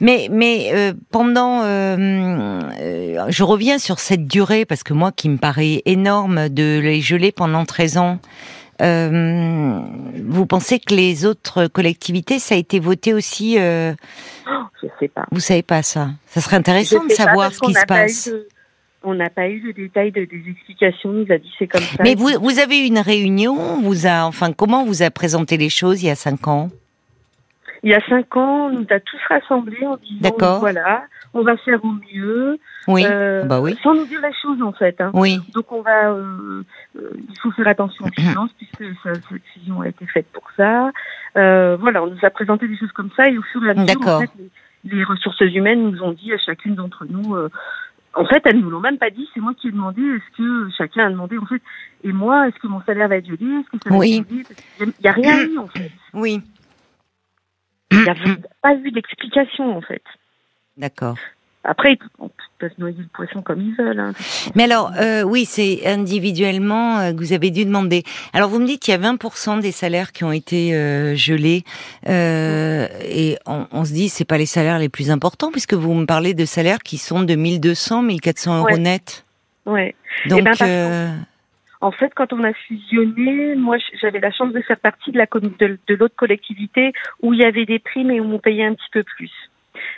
Mais, 0.00 0.28
mais 0.30 0.70
euh, 0.72 0.92
pendant, 1.10 1.62
euh, 1.62 2.60
euh, 2.80 3.24
je 3.28 3.42
reviens 3.42 3.78
sur 3.78 3.98
cette 3.98 4.26
durée 4.26 4.64
parce 4.64 4.82
que 4.82 4.94
moi, 4.94 5.12
qui 5.12 5.28
me 5.28 5.36
paraît 5.36 5.82
énorme 5.84 6.48
de 6.48 6.80
les 6.80 7.00
geler 7.00 7.32
pendant 7.32 7.64
13 7.64 7.98
ans. 7.98 8.18
Euh, 8.80 9.78
vous 10.26 10.46
pensez 10.46 10.78
que 10.78 10.94
les 10.94 11.26
autres 11.26 11.66
collectivités, 11.66 12.38
ça 12.38 12.54
a 12.54 12.58
été 12.58 12.80
voté 12.80 13.12
aussi 13.12 13.58
euh... 13.58 13.92
oh, 14.50 14.62
Je 14.82 14.88
sais 14.98 15.08
pas. 15.08 15.26
Vous 15.30 15.40
savez 15.40 15.62
pas 15.62 15.82
ça 15.82 16.12
Ça 16.26 16.40
serait 16.40 16.56
intéressant 16.56 17.04
de 17.04 17.12
savoir 17.12 17.52
ce 17.52 17.60
qui 17.60 17.74
se 17.74 17.84
passe 17.84 18.30
on 19.02 19.14
n'a 19.14 19.30
pas 19.30 19.48
eu 19.48 19.60
de 19.60 19.72
détails 19.72 20.12
de, 20.12 20.24
des 20.24 20.42
explications. 20.50 21.10
nous 21.10 21.26
a 21.30 21.38
dit 21.38 21.52
c'est 21.58 21.66
comme 21.66 21.80
ça. 21.80 22.02
Mais 22.02 22.14
vous, 22.14 22.28
vous 22.40 22.58
avez 22.58 22.84
eu 22.84 22.86
une 22.86 22.98
réunion. 22.98 23.80
Vous 23.80 24.06
a, 24.06 24.24
enfin, 24.24 24.52
comment 24.52 24.84
vous 24.84 25.02
a 25.02 25.10
présenté 25.10 25.56
les 25.56 25.70
choses 25.70 26.02
il 26.02 26.06
y 26.06 26.10
a 26.10 26.14
cinq 26.14 26.48
ans? 26.48 26.70
Il 27.82 27.90
y 27.90 27.94
a 27.94 28.00
cinq 28.08 28.36
ans, 28.36 28.66
on 28.66 28.70
nous 28.70 28.86
a 28.90 29.00
tous 29.00 29.20
rassemblés 29.28 29.86
en 29.86 29.96
disant 29.96 30.58
voilà, 30.58 31.04
on 31.32 31.42
va 31.42 31.56
faire 31.56 31.82
au 31.82 31.94
mieux. 32.12 32.58
Oui. 32.86 33.04
Euh, 33.06 33.44
bah 33.44 33.60
oui. 33.60 33.74
Sans 33.82 33.94
nous 33.94 34.04
dire 34.04 34.20
les 34.20 34.34
choses 34.42 34.60
en 34.62 34.72
fait. 34.72 35.00
Hein. 35.00 35.10
Oui. 35.14 35.38
Donc 35.54 35.72
on 35.72 35.80
va, 35.80 36.10
euh, 36.10 36.62
euh, 36.96 37.10
il 37.16 37.38
faut 37.40 37.50
faire 37.52 37.68
attention 37.68 38.04
aux 38.04 38.20
finances 38.20 38.50
puisque 38.58 38.84
cette 39.02 39.22
décision 39.32 39.80
a 39.80 39.88
été 39.88 40.06
faite 40.06 40.26
pour 40.32 40.44
ça. 40.58 40.90
Euh, 41.38 41.76
voilà, 41.80 42.02
on 42.02 42.08
nous 42.08 42.18
a 42.22 42.30
présenté 42.30 42.68
des 42.68 42.76
choses 42.76 42.92
comme 42.92 43.10
ça 43.16 43.26
et 43.26 43.38
au 43.38 43.42
fur 43.42 43.64
et 43.64 43.70
à 43.70 43.74
mesure, 43.74 44.06
en 44.06 44.20
fait, 44.20 44.30
les, 44.84 44.96
les, 44.96 45.04
ressources 45.04 45.40
humaines 45.40 45.90
nous 45.90 46.02
ont 46.02 46.12
dit 46.12 46.32
à 46.34 46.38
chacune 46.38 46.74
d'entre 46.74 47.06
nous 47.08 47.34
en 48.14 48.24
fait, 48.24 48.42
elles 48.44 48.58
nous 48.58 48.70
l'ont 48.70 48.80
même 48.80 48.98
pas 48.98 49.10
dit. 49.10 49.28
C'est 49.32 49.40
moi 49.40 49.54
qui 49.54 49.68
ai 49.68 49.70
demandé. 49.70 50.02
Est-ce 50.02 50.36
que 50.36 50.70
chacun 50.76 51.06
a 51.06 51.10
demandé 51.10 51.38
en 51.38 51.46
fait 51.46 51.62
Et 52.02 52.12
moi, 52.12 52.48
est-ce 52.48 52.56
que 52.58 52.66
mon 52.66 52.82
salaire 52.82 53.08
va 53.08 53.16
être 53.16 53.26
gelé? 53.26 53.46
Est-ce 53.46 53.70
que 53.70 53.78
ça 53.82 53.90
va 53.90 53.96
oui. 53.96 54.24
Il 54.80 54.92
n'y 55.00 55.08
a 55.08 55.12
rien 55.12 55.46
eu 55.46 55.58
en 55.58 55.68
fait. 55.68 55.92
Oui. 56.14 56.42
Il 57.92 58.02
n'y 58.02 58.08
a 58.08 58.14
pas 58.62 58.74
eu 58.74 58.90
d'explication 58.90 59.76
en 59.76 59.80
fait. 59.80 60.02
D'accord. 60.76 61.16
Après, 61.62 61.98
on 62.18 62.30
peut 62.58 62.70
se 62.74 62.80
noyer 62.80 62.96
le 62.98 63.08
poisson 63.12 63.42
comme 63.42 63.60
ils 63.60 63.74
veulent. 63.76 64.00
Hein. 64.00 64.12
Mais 64.54 64.64
alors, 64.64 64.92
euh, 64.98 65.22
oui, 65.22 65.44
c'est 65.44 65.86
individuellement 65.86 66.98
euh, 66.98 67.12
que 67.12 67.18
vous 67.18 67.34
avez 67.34 67.50
dû 67.50 67.66
demander. 67.66 68.02
Alors, 68.32 68.48
vous 68.48 68.60
me 68.60 68.66
dites 68.66 68.80
qu'il 68.80 68.92
y 68.92 68.96
a 68.96 69.00
20% 69.00 69.60
des 69.60 69.72
salaires 69.72 70.12
qui 70.12 70.24
ont 70.24 70.32
été 70.32 70.74
euh, 70.74 71.14
gelés, 71.14 71.64
et 72.06 73.36
on, 73.46 73.66
on, 73.72 73.84
se 73.84 73.92
dit 73.92 74.08
c'est 74.08 74.24
pas 74.24 74.38
les 74.38 74.46
salaires 74.46 74.78
les 74.78 74.88
plus 74.88 75.10
importants 75.10 75.50
puisque 75.50 75.74
vous 75.74 75.92
me 75.94 76.06
parlez 76.06 76.32
de 76.32 76.44
salaires 76.44 76.78
qui 76.78 76.96
sont 76.96 77.22
de 77.22 77.34
1200, 77.34 78.02
1400 78.02 78.58
euros 78.58 78.66
ouais. 78.66 78.78
net. 78.78 79.24
Ouais. 79.66 79.94
Donc, 80.26 80.40
eh 80.40 80.42
ben, 80.42 80.52
euh, 80.62 81.16
en 81.80 81.92
fait, 81.92 82.12
quand 82.14 82.32
on 82.32 82.42
a 82.44 82.52
fusionné, 82.52 83.54
moi, 83.54 83.76
j'avais 84.00 84.20
la 84.20 84.30
chance 84.30 84.52
de 84.52 84.60
faire 84.60 84.78
partie 84.78 85.12
de 85.12 85.18
la 85.18 85.26
de, 85.26 85.78
de 85.86 85.94
l'autre 85.94 86.16
collectivité 86.16 86.92
où 87.22 87.32
il 87.32 87.40
y 87.40 87.44
avait 87.44 87.66
des 87.66 87.78
primes 87.78 88.10
et 88.10 88.20
où 88.20 88.32
on 88.32 88.38
payait 88.38 88.64
un 88.64 88.74
petit 88.74 88.90
peu 88.92 89.02
plus 89.02 89.30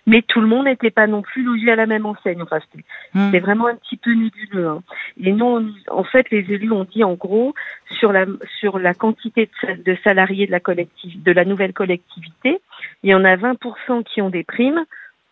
mais 0.06 0.22
tout 0.22 0.40
le 0.40 0.46
monde 0.46 0.64
n'était 0.64 0.90
pas 0.90 1.06
non 1.06 1.22
plus 1.22 1.44
logé 1.44 1.70
à 1.70 1.76
la 1.76 1.86
même 1.86 2.06
enseigne. 2.06 2.42
Enfin, 2.42 2.58
c'était 2.60 2.84
mmh. 3.14 3.36
vraiment 3.38 3.68
un 3.68 3.76
petit 3.76 3.96
peu 3.96 4.12
nébuleux. 4.12 4.68
Hein. 4.68 4.82
Et 5.22 5.32
nous, 5.32 5.72
en 5.88 6.04
fait, 6.04 6.30
les 6.30 6.52
élus 6.52 6.72
ont 6.72 6.84
dit 6.84 7.04
en 7.04 7.14
gros 7.14 7.54
sur 7.90 8.12
la 8.12 8.26
sur 8.58 8.78
la 8.78 8.94
quantité 8.94 9.48
de, 9.62 9.82
de 9.82 9.96
salariés 10.02 10.46
de 10.46 10.52
la 10.52 10.60
collective, 10.60 11.22
de 11.22 11.32
la 11.32 11.44
nouvelle 11.44 11.72
collectivité, 11.72 12.60
il 13.02 13.10
y 13.10 13.14
en 13.14 13.24
a 13.24 13.36
20% 13.36 14.04
qui 14.04 14.20
ont 14.22 14.30
des 14.30 14.44
primes, 14.44 14.84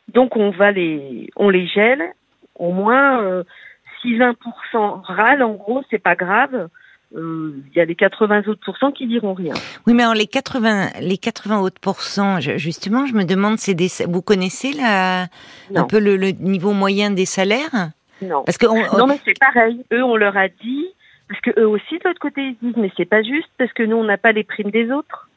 donc 0.08 0.36
on 0.36 0.50
va 0.50 0.70
les 0.70 1.30
on 1.36 1.48
les 1.48 1.66
gèle. 1.66 2.12
Au 2.56 2.72
moins, 2.72 3.22
euh, 3.22 3.42
si 4.00 4.16
20% 4.16 4.34
râlent, 5.02 5.42
en 5.42 5.54
gros, 5.54 5.82
c'est 5.90 6.02
pas 6.02 6.14
grave 6.14 6.68
il 7.12 7.72
y 7.74 7.80
a 7.80 7.84
les 7.84 7.96
80 7.96 8.42
autres 8.46 8.60
pourcents 8.64 8.92
qui 8.92 9.06
diront 9.06 9.34
rien. 9.34 9.54
Oui, 9.86 9.94
mais 9.94 10.02
alors 10.02 10.14
les 10.14 10.26
80, 10.26 10.90
les 11.00 11.18
80 11.18 11.60
autres 11.60 11.80
pourcents, 11.80 12.40
justement, 12.40 13.06
je 13.06 13.14
me 13.14 13.24
demande, 13.24 13.58
c'est 13.58 13.74
des, 13.74 13.88
vous 14.08 14.22
connaissez 14.22 14.72
la, 14.72 15.26
un 15.74 15.84
peu 15.84 15.98
le, 15.98 16.16
le, 16.16 16.30
niveau 16.30 16.72
moyen 16.72 17.10
des 17.10 17.26
salaires? 17.26 17.90
Non. 18.22 18.42
Parce 18.44 18.58
que 18.58 18.66
on, 18.66 18.98
non, 18.98 19.06
mais 19.06 19.18
c'est 19.24 19.38
pareil. 19.38 19.84
Eux, 19.92 20.04
on 20.04 20.16
leur 20.16 20.36
a 20.36 20.48
dit, 20.48 20.86
parce 21.28 21.40
que 21.40 21.58
eux 21.58 21.66
aussi 21.66 21.98
de 21.98 22.02
l'autre 22.04 22.20
côté 22.20 22.42
ils 22.42 22.56
disent, 22.62 22.76
mais 22.76 22.92
c'est 22.96 23.08
pas 23.08 23.22
juste 23.22 23.48
parce 23.58 23.72
que 23.72 23.82
nous 23.82 23.96
on 23.96 24.04
n'a 24.04 24.18
pas 24.18 24.32
les 24.32 24.44
primes 24.44 24.70
des 24.70 24.90
autres. 24.90 25.28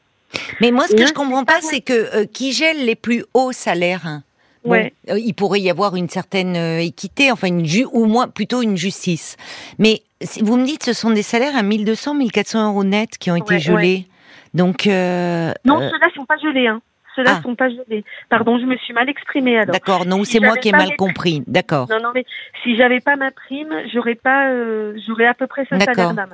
Mais 0.60 0.70
moi, 0.70 0.86
ce 0.88 0.94
que 0.94 1.06
je 1.06 1.12
comprends 1.12 1.44
pas, 1.44 1.60
c'est 1.60 1.80
que 1.80 2.22
euh, 2.22 2.26
qui 2.26 2.52
gèle 2.52 2.84
les 2.84 2.96
plus 2.96 3.24
hauts 3.34 3.52
salaires? 3.52 4.22
Bon, 4.64 4.70
ouais. 4.70 4.94
euh, 5.10 5.18
il 5.18 5.34
pourrait 5.34 5.60
y 5.60 5.70
avoir 5.70 5.94
une 5.94 6.08
certaine 6.08 6.56
euh, 6.56 6.80
équité, 6.80 7.30
enfin 7.30 7.48
une 7.48 7.66
ju 7.66 7.86
ou 7.92 8.06
moins 8.06 8.28
plutôt 8.28 8.62
une 8.62 8.76
justice. 8.76 9.36
Mais 9.78 10.02
vous 10.42 10.56
me 10.56 10.64
dites, 10.64 10.84
ce 10.84 10.92
sont 10.92 11.10
des 11.10 11.22
salaires 11.22 11.56
à 11.56 11.62
1200, 11.62 12.14
1400 12.14 12.70
euros 12.70 12.84
net 12.84 13.18
qui 13.18 13.30
ont 13.30 13.36
été 13.36 13.58
gelés. 13.58 14.06
Ouais. 14.06 14.06
Donc 14.54 14.86
euh, 14.86 15.52
non, 15.64 15.80
ceux-là 15.80 16.08
sont 16.14 16.24
pas 16.26 16.36
gelés. 16.36 16.68
Hein. 16.68 16.80
Ceux-là 17.16 17.36
ah. 17.38 17.42
sont 17.42 17.54
pas 17.54 17.68
gelés. 17.68 18.04
Pardon, 18.28 18.58
je 18.58 18.64
me 18.64 18.76
suis 18.76 18.92
mal 18.92 19.08
exprimée 19.08 19.58
alors. 19.58 19.72
D'accord, 19.72 20.06
non, 20.06 20.24
si 20.24 20.32
c'est 20.32 20.40
moi 20.40 20.56
qui 20.56 20.68
ai 20.68 20.72
mal 20.72 20.96
compris. 20.96 21.42
D'accord. 21.46 21.88
Non, 21.88 21.98
non, 22.02 22.10
mais 22.14 22.24
si 22.62 22.76
j'avais 22.76 23.00
pas 23.00 23.16
ma 23.16 23.30
prime, 23.30 23.72
j'aurais 23.92 24.14
pas, 24.14 24.48
euh, 24.48 24.96
j'aurais 25.06 25.26
à 25.26 25.34
peu 25.34 25.46
près 25.46 25.64
ce 25.70 25.78
salaire 25.78 26.14
là 26.14 26.26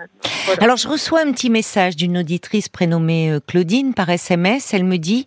voilà. 0.46 0.62
Alors 0.62 0.76
je 0.76 0.88
reçois 0.88 1.20
un 1.20 1.32
petit 1.32 1.50
message 1.50 1.96
d'une 1.96 2.18
auditrice 2.18 2.68
prénommée 2.68 3.30
euh, 3.30 3.40
Claudine 3.46 3.94
par 3.94 4.08
SMS. 4.08 4.72
Elle 4.72 4.84
me 4.84 4.96
dit, 4.96 5.26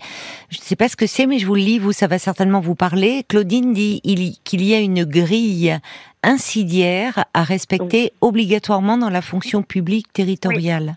je 0.49 0.57
ne 0.57 0.63
sais 0.63 0.75
pas 0.75 0.89
ce 0.89 0.95
que 0.95 1.05
c'est, 1.05 1.27
mais 1.27 1.37
je 1.37 1.45
vous 1.45 1.55
le 1.55 1.61
lis. 1.61 1.79
Vous, 1.79 1.91
ça 1.91 2.07
va 2.07 2.17
certainement 2.17 2.59
vous 2.59 2.75
parler. 2.75 3.23
Claudine 3.27 3.73
dit 3.73 4.01
qu'il 4.43 4.63
y 4.63 4.73
a 4.73 4.79
une 4.79 5.03
grille 5.05 5.77
insidiaire 6.23 7.25
à 7.33 7.43
respecter 7.43 8.03
oui. 8.03 8.11
obligatoirement 8.21 8.97
dans 8.97 9.09
la 9.09 9.21
fonction 9.21 9.61
publique 9.61 10.11
territoriale. 10.13 10.95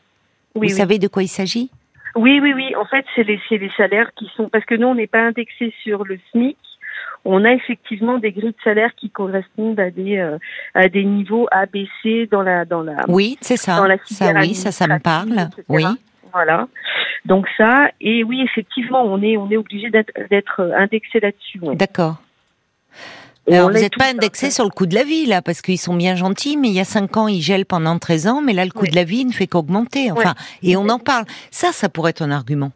Oui. 0.54 0.60
Oui, 0.60 0.68
vous 0.68 0.76
savez 0.76 0.98
de 0.98 1.08
quoi 1.08 1.22
il 1.22 1.28
s'agit? 1.28 1.70
Oui, 2.16 2.40
oui, 2.40 2.52
oui. 2.54 2.74
En 2.76 2.84
fait, 2.84 3.04
c'est 3.14 3.24
les, 3.24 3.40
les 3.50 3.70
salaires 3.76 4.10
qui 4.16 4.30
sont 4.36 4.48
parce 4.48 4.64
que 4.64 4.74
nous, 4.74 4.88
on 4.88 4.94
n'est 4.94 5.06
pas 5.06 5.20
indexé 5.20 5.72
sur 5.82 6.04
le 6.04 6.18
SMIC. 6.30 6.56
On 7.24 7.44
a 7.44 7.52
effectivement 7.52 8.18
des 8.18 8.32
grilles 8.32 8.52
de 8.52 8.62
salaire 8.62 8.94
qui 8.96 9.10
correspondent 9.10 9.80
à 9.80 9.90
des 9.90 10.18
euh, 10.18 10.38
à 10.74 10.88
des 10.88 11.04
niveaux 11.04 11.46
A, 11.50 11.66
B, 11.66 11.86
C 12.02 12.28
dans 12.30 12.42
la 12.42 12.64
dans 12.64 12.82
la. 12.82 13.04
Oui, 13.08 13.36
c'est 13.40 13.56
ça. 13.56 13.76
Dans 13.76 13.86
la 13.86 13.96
ça, 14.04 14.32
oui, 14.36 14.54
ça, 14.54 14.70
ça 14.72 14.86
me 14.86 14.98
parle. 14.98 15.32
Etc. 15.32 15.64
Oui. 15.68 15.84
Voilà. 16.32 16.68
Donc 17.24 17.46
ça, 17.56 17.90
et 18.00 18.22
oui, 18.22 18.42
effectivement, 18.42 19.02
on 19.02 19.20
est 19.22 19.36
on 19.36 19.50
est 19.50 19.56
obligé 19.56 19.90
d'être 19.90 20.60
indexé 20.76 21.20
là-dessus. 21.20 21.58
Ouais. 21.60 21.74
D'accord. 21.74 22.16
Alors, 23.48 23.70
vous 23.70 23.78
n'êtes 23.78 23.96
pas 23.96 24.10
indexé 24.10 24.50
sur 24.50 24.64
le 24.64 24.70
coût 24.70 24.86
de 24.86 24.94
la 24.94 25.04
vie, 25.04 25.26
là, 25.26 25.40
parce 25.42 25.62
qu'ils 25.62 25.78
sont 25.78 25.94
bien 25.94 26.16
gentils, 26.16 26.56
mais 26.56 26.68
il 26.68 26.74
y 26.74 26.80
a 26.80 26.84
5 26.84 27.16
ans, 27.16 27.28
ils 27.28 27.40
gèlent 27.40 27.66
pendant 27.66 27.98
13 27.98 28.26
ans, 28.26 28.42
mais 28.42 28.52
là, 28.52 28.64
le 28.64 28.70
coût 28.70 28.82
oui. 28.82 28.90
de 28.90 28.96
la 28.96 29.04
vie 29.04 29.24
ne 29.24 29.32
fait 29.32 29.46
qu'augmenter. 29.46 30.10
Enfin, 30.10 30.34
et 30.62 30.76
on 30.76 30.88
en 30.88 30.98
parle. 30.98 31.24
Ça, 31.50 31.70
ça 31.72 31.88
pourrait 31.88 32.10
être 32.10 32.22
un 32.22 32.30
argument. 32.30 32.72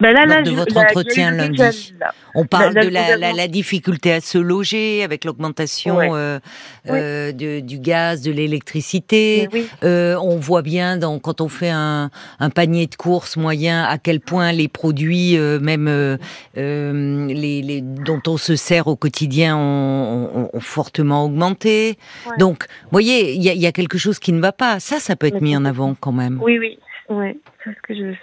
Ouais. 0.00 0.14
bah 0.14 0.26
lors 0.26 0.42
de 0.42 0.50
votre 0.50 0.76
entretien 0.76 1.32
lundi. 1.32 1.92
On 2.34 2.44
parle 2.44 2.74
de 2.74 2.88
la, 2.88 3.48
difficulté 3.48 4.12
à 4.12 4.20
se 4.20 4.38
loger 4.38 5.02
avec 5.02 5.24
l'augmentation 5.24 6.14
euh, 6.14 6.38
euh, 6.88 7.32
du 7.32 7.78
gaz, 7.78 8.22
de 8.22 8.30
l'électricité. 8.30 9.48
Euh, 9.82 10.16
on 10.22 10.36
voit 10.36 10.62
bien 10.62 10.96
dans, 10.96 11.18
quand 11.18 11.40
on 11.40 11.48
fait 11.48 11.70
un, 11.70 12.10
panier 12.54 12.86
de 12.86 12.94
courses 12.94 13.36
moyen 13.36 13.84
à 13.84 13.98
quel 13.98 14.20
point 14.20 14.52
les 14.52 14.68
produits, 14.68 15.36
même 15.38 16.18
les, 16.54 17.80
dont 17.82 18.22
on 18.26 18.36
se 18.36 18.56
sert 18.56 18.86
au 18.86 18.96
quotidien, 18.96 19.56
ont, 19.56 20.50
fortement 20.60 21.24
augmenté. 21.24 21.98
Donc, 22.38 22.66
vous 22.84 22.90
voyez, 22.92 23.34
il 23.34 23.42
y 23.42 23.66
a, 23.66 23.72
quelque 23.72 23.98
chose 23.98 24.18
qui 24.18 24.32
ne 24.32 24.40
va 24.40 24.52
pas. 24.52 24.80
Ça, 24.80 24.98
ça 24.98 25.16
peut 25.16 25.26
être 25.26 25.40
mis 25.40 25.56
en 25.56 25.64
avant 25.64 25.94
quand 25.98 26.12
même. 26.12 26.40
Oui, 26.42 26.58
oui, 26.58 26.78
oui. 27.08 27.40
C'est 27.64 27.70
ce 27.70 27.82
que 27.82 27.94
je 27.94 28.14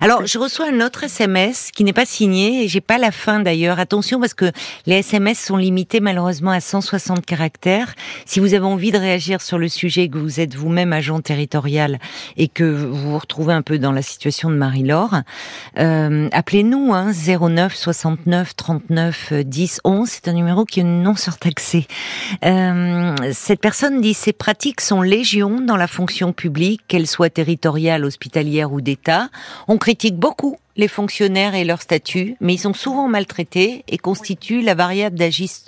alors, 0.00 0.26
je 0.26 0.38
reçois 0.38 0.66
un 0.68 0.80
autre 0.80 1.04
SMS 1.04 1.70
qui 1.72 1.84
n'est 1.84 1.92
pas 1.92 2.06
signé 2.06 2.62
et 2.62 2.68
j'ai 2.68 2.80
pas 2.80 2.98
la 2.98 3.10
fin 3.10 3.40
d'ailleurs. 3.40 3.78
Attention 3.78 4.20
parce 4.20 4.34
que 4.34 4.50
les 4.86 4.96
SMS 4.96 5.38
sont 5.38 5.56
limités 5.56 6.00
malheureusement 6.00 6.50
à 6.50 6.60
160 6.60 7.26
caractères. 7.26 7.94
Si 8.24 8.38
vous 8.38 8.54
avez 8.54 8.64
envie 8.64 8.92
de 8.92 8.98
réagir 8.98 9.40
sur 9.40 9.58
le 9.58 9.68
sujet, 9.68 10.08
que 10.08 10.18
vous 10.18 10.40
êtes 10.40 10.54
vous-même 10.54 10.92
agent 10.92 11.20
territorial 11.20 11.98
et 12.36 12.48
que 12.48 12.64
vous 12.64 12.94
vous 12.94 13.18
retrouvez 13.18 13.52
un 13.52 13.62
peu 13.62 13.78
dans 13.78 13.92
la 13.92 14.02
situation 14.02 14.50
de 14.50 14.56
Marie-Laure, 14.56 15.22
euh, 15.78 16.28
appelez-nous 16.32 16.94
hein, 16.94 17.12
09 17.12 17.74
69 17.74 18.56
39 18.56 19.32
10 19.32 19.80
11. 19.84 20.08
C'est 20.08 20.28
un 20.28 20.32
numéro 20.32 20.64
qui 20.64 20.80
est 20.80 20.84
non 20.84 21.16
surtaxé. 21.16 21.86
Euh, 22.44 23.14
cette 23.32 23.60
personne 23.60 24.00
dit 24.00 24.14
ces 24.14 24.32
pratiques 24.32 24.80
sont 24.80 25.02
légion 25.02 25.60
dans 25.60 25.76
la 25.76 25.88
fonction 25.88 26.32
publique, 26.32 26.82
qu'elle 26.88 27.06
soit 27.06 27.30
territoriale, 27.30 28.04
hospitalière 28.04 28.72
ou 28.72 28.80
d'État. 28.80 29.28
On 29.66 29.78
critique 29.78 30.16
beaucoup 30.16 30.56
les 30.76 30.88
fonctionnaires 30.88 31.54
et 31.54 31.64
leur 31.64 31.82
statut, 31.82 32.36
mais 32.40 32.54
ils 32.54 32.58
sont 32.58 32.72
souvent 32.72 33.08
maltraités 33.08 33.84
et 33.88 33.98
constituent 33.98 34.62
la 34.62 34.74
variable 34.74 35.18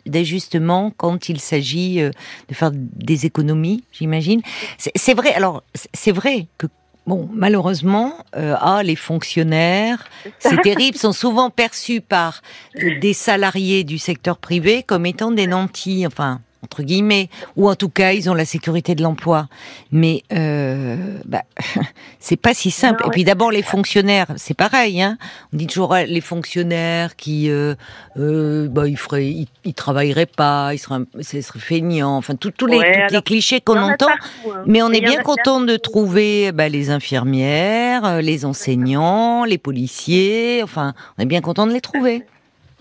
d'ajustement 0.07 0.93
quand 0.97 1.29
il 1.29 1.41
s'agit 1.41 2.01
euh, 2.01 2.11
de 2.49 2.55
faire 2.55 2.71
des 2.73 3.27
économies, 3.27 3.83
j'imagine. 3.93 4.41
C'est 4.79 5.15
vrai, 5.15 5.35
alors 5.35 5.63
c'est 5.93 6.13
vrai 6.13 6.47
que 6.59 6.67
Bon, 7.07 7.29
malheureusement, 7.33 8.15
euh, 8.37 8.55
ah, 8.61 8.83
les 8.85 8.95
fonctionnaires, 8.95 10.07
c'est 10.39 10.61
terrible, 10.63 10.97
sont 10.97 11.13
souvent 11.13 11.51
perçus 11.51 12.01
par 12.01 12.43
des 12.75 13.15
salariés 13.15 13.83
du 13.85 13.99
secteur 13.99 14.37
privé 14.37 14.85
comme 14.85 15.07
étant 15.07 15.33
des 15.33 15.47
nantis. 15.47 16.07
Enfin, 16.07 16.41
entre 16.63 16.83
guillemets, 16.83 17.29
ou 17.57 17.69
en 17.69 17.75
tout 17.75 17.89
cas 17.89 18.13
ils 18.13 18.29
ont 18.31 18.35
la 18.35 18.45
sécurité 18.45 18.95
de 18.95 19.03
l'emploi. 19.03 19.49
Mais 19.93 20.23
euh, 20.33 21.19
bah, 21.25 21.43
c'est 22.19 22.37
pas 22.37 22.55
si 22.55 22.71
simple. 22.71 23.05
Et 23.07 23.11
puis 23.11 23.25
d'abord 23.25 23.51
les 23.51 23.63
fonctionnaires, 23.63 24.29
c'est 24.37 24.55
pareil. 24.55 25.01
Hein 25.03 25.19
On 25.53 25.57
dit 25.57 25.67
toujours 25.67 25.95
les 25.95 26.21
fonctionnaires 26.21 27.17
qui, 27.17 27.51
euh, 27.51 27.75
euh, 28.19 28.69
bah, 28.69 28.87
ils 28.87 28.99
feraient, 28.99 29.35
ils, 29.65 29.75
travailleraient 29.75 30.27
pas, 30.27 30.75
ils 30.75 30.79
seraient, 30.79 31.01
ce 31.21 31.41
serait 31.41 31.59
feignants. 31.59 32.17
Enfin 32.17 32.35
tous 32.35 32.67
les, 32.67 33.07
les 33.11 33.23
clichés 33.23 33.61
qu'on 33.61 33.81
entend. 33.81 34.09
Hein. 34.11 34.63
Mais 34.67 34.83
on 34.83 34.91
est 34.91 35.01
bien 35.01 35.23
content 35.23 35.61
de 35.61 35.77
trouver 35.77 36.53
bah, 36.53 36.69
les 36.69 36.91
infirmières, 36.91 38.05
euh, 38.05 38.21
les 38.21 38.45
enseignants, 38.51 39.45
les 39.45 39.59
policiers. 39.59 40.61
Enfin, 40.63 40.95
on 41.19 41.23
est 41.23 41.27
bien 41.27 41.41
content 41.41 41.67
de 41.67 41.73
les 41.73 41.81
trouver. 41.81 42.25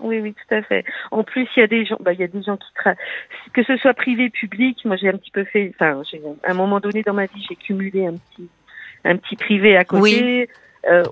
Oui, 0.00 0.20
oui, 0.20 0.34
tout 0.34 0.54
à 0.54 0.62
fait. 0.62 0.84
En 1.10 1.22
plus, 1.22 1.48
il 1.56 1.60
y 1.60 1.62
a 1.62 1.66
des 1.66 1.84
gens, 1.84 1.96
bah, 2.00 2.12
il 2.12 2.20
y 2.20 2.24
a 2.24 2.28
des 2.28 2.42
gens 2.42 2.56
qui 2.56 2.72
travaillent, 2.74 2.98
que 3.52 3.62
ce 3.62 3.76
soit 3.76 3.94
privé, 3.94 4.30
public. 4.30 4.84
Moi, 4.84 4.96
j'ai 4.96 5.08
un 5.08 5.16
petit 5.16 5.30
peu 5.30 5.44
fait, 5.44 5.72
enfin, 5.74 6.02
à 6.42 6.50
un 6.50 6.54
moment 6.54 6.80
donné 6.80 7.02
dans 7.02 7.14
ma 7.14 7.26
vie, 7.26 7.44
j'ai 7.48 7.56
cumulé 7.56 8.06
un 8.06 8.14
petit, 8.14 8.48
un 9.04 9.16
petit 9.16 9.36
privé 9.36 9.76
à 9.76 9.84
côté. 9.84 10.48
Euh, 10.88 11.02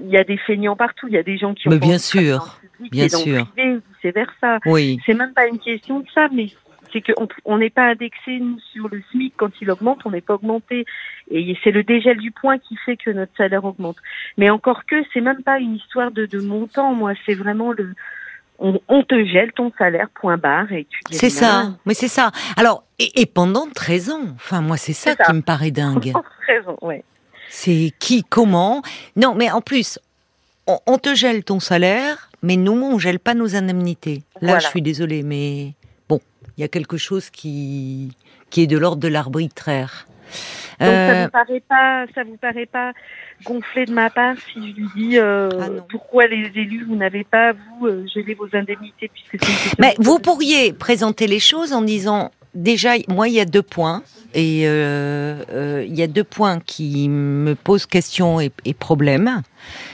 il 0.00 0.08
y 0.08 0.16
a 0.16 0.24
des 0.24 0.38
feignants 0.38 0.76
partout. 0.76 1.08
Il 1.08 1.14
y 1.14 1.18
a 1.18 1.22
des 1.22 1.36
gens 1.36 1.52
qui 1.52 1.68
ont. 1.68 1.70
Mais 1.70 1.78
bien 1.78 1.98
sûr, 1.98 2.58
bien 2.90 3.08
sûr. 3.08 3.46
Privé, 3.48 3.80
vice 4.02 4.14
versa. 4.14 4.58
Oui. 4.64 4.98
C'est 5.04 5.14
même 5.14 5.34
pas 5.34 5.46
une 5.46 5.58
question 5.58 6.00
de 6.00 6.06
ça, 6.14 6.28
mais 6.32 6.46
c'est 6.94 7.02
qu'on 7.02 7.58
n'est 7.58 7.70
pas 7.70 7.90
indexé 7.90 8.38
nous, 8.38 8.58
sur 8.72 8.88
le 8.88 9.02
SMIC 9.10 9.34
quand 9.36 9.50
il 9.60 9.70
augmente, 9.70 10.00
on 10.04 10.10
n'est 10.10 10.20
pas 10.20 10.34
augmenté. 10.34 10.86
Et 11.30 11.56
c'est 11.62 11.72
le 11.72 11.82
dégel 11.82 12.18
du 12.18 12.30
point 12.30 12.58
qui 12.58 12.76
fait 12.86 12.96
que 12.96 13.10
notre 13.10 13.36
salaire 13.36 13.64
augmente. 13.64 13.96
Mais 14.38 14.48
encore 14.48 14.86
que, 14.86 14.96
c'est 15.12 15.20
même 15.20 15.42
pas 15.42 15.58
une 15.58 15.74
histoire 15.74 16.12
de, 16.12 16.24
de 16.26 16.40
montant, 16.40 16.94
moi, 16.94 17.12
c'est 17.26 17.34
vraiment 17.34 17.72
le, 17.72 17.92
on, 18.58 19.02
te 19.02 19.24
gèle 19.24 19.52
ton 19.52 19.72
salaire, 19.76 20.08
point 20.14 20.36
barre, 20.36 20.72
et 20.72 20.86
tu 20.88 21.00
C'est 21.10 21.30
ça, 21.30 21.72
mais 21.84 21.94
c'est 21.94 22.08
ça. 22.08 22.30
Alors, 22.56 22.84
et, 22.98 23.26
pendant 23.26 23.66
13 23.68 24.10
ans, 24.10 24.24
enfin, 24.36 24.60
moi, 24.60 24.76
c'est 24.76 24.92
ça, 24.92 25.16
qui 25.16 25.32
me 25.32 25.42
paraît 25.42 25.72
dingue. 25.72 26.12
13 26.46 26.68
ans, 26.68 26.78
ouais. 26.82 27.04
C'est 27.48 27.92
qui, 27.98 28.22
comment? 28.22 28.82
Non, 29.16 29.34
mais 29.34 29.50
en 29.50 29.60
plus, 29.60 29.98
on, 30.66 30.98
te 30.98 31.14
gèle 31.14 31.44
ton 31.44 31.60
salaire, 31.60 32.30
mais 32.42 32.56
nous, 32.56 32.72
on 32.72 32.98
gèle 32.98 33.18
pas 33.18 33.34
nos 33.34 33.56
indemnités. 33.56 34.22
Là, 34.40 34.58
je 34.60 34.68
suis 34.68 34.82
désolée, 34.82 35.22
mais 35.22 35.74
il 36.56 36.60
y 36.60 36.64
a 36.64 36.68
quelque 36.68 36.96
chose 36.96 37.30
qui, 37.30 38.10
qui 38.50 38.62
est 38.62 38.66
de 38.66 38.78
l'ordre 38.78 39.00
de 39.00 39.08
l'arbitraire. 39.08 40.06
Donc 40.80 40.88
ça 40.88 41.10
euh, 41.10 41.24
vous 41.24 41.30
paraît 41.30 41.62
pas, 41.68 42.06
ça 42.14 42.24
vous 42.24 42.36
paraît 42.36 42.66
pas 42.66 42.92
gonflé 43.44 43.84
de 43.84 43.92
ma 43.92 44.10
part 44.10 44.34
si 44.52 44.54
je 44.54 44.74
lui 44.74 44.88
dis 44.96 45.18
euh, 45.18 45.48
ah 45.60 45.68
pourquoi 45.88 46.26
les 46.26 46.50
élus 46.54 46.84
vous 46.88 46.96
n'avez 46.96 47.24
pas 47.24 47.52
vous 47.52 47.86
euh, 47.86 48.06
gelé 48.12 48.34
vos 48.34 48.48
indemnités 48.52 49.10
puisque 49.12 49.44
Mais 49.78 49.94
vous 49.98 50.18
pourriez 50.18 50.72
présenter 50.72 51.26
les 51.26 51.38
choses 51.38 51.72
en 51.72 51.82
disant 51.82 52.32
déjà 52.54 52.94
moi 53.08 53.28
il 53.28 53.34
y 53.34 53.40
a 53.40 53.44
deux 53.44 53.62
points 53.62 54.02
et 54.34 54.62
il 54.62 55.94
y 55.94 56.02
a 56.02 56.06
deux 56.08 56.24
points 56.24 56.58
qui 56.58 57.08
me 57.08 57.54
posent 57.54 57.86
question 57.86 58.40
et, 58.40 58.50
et 58.64 58.74
problème. 58.74 59.42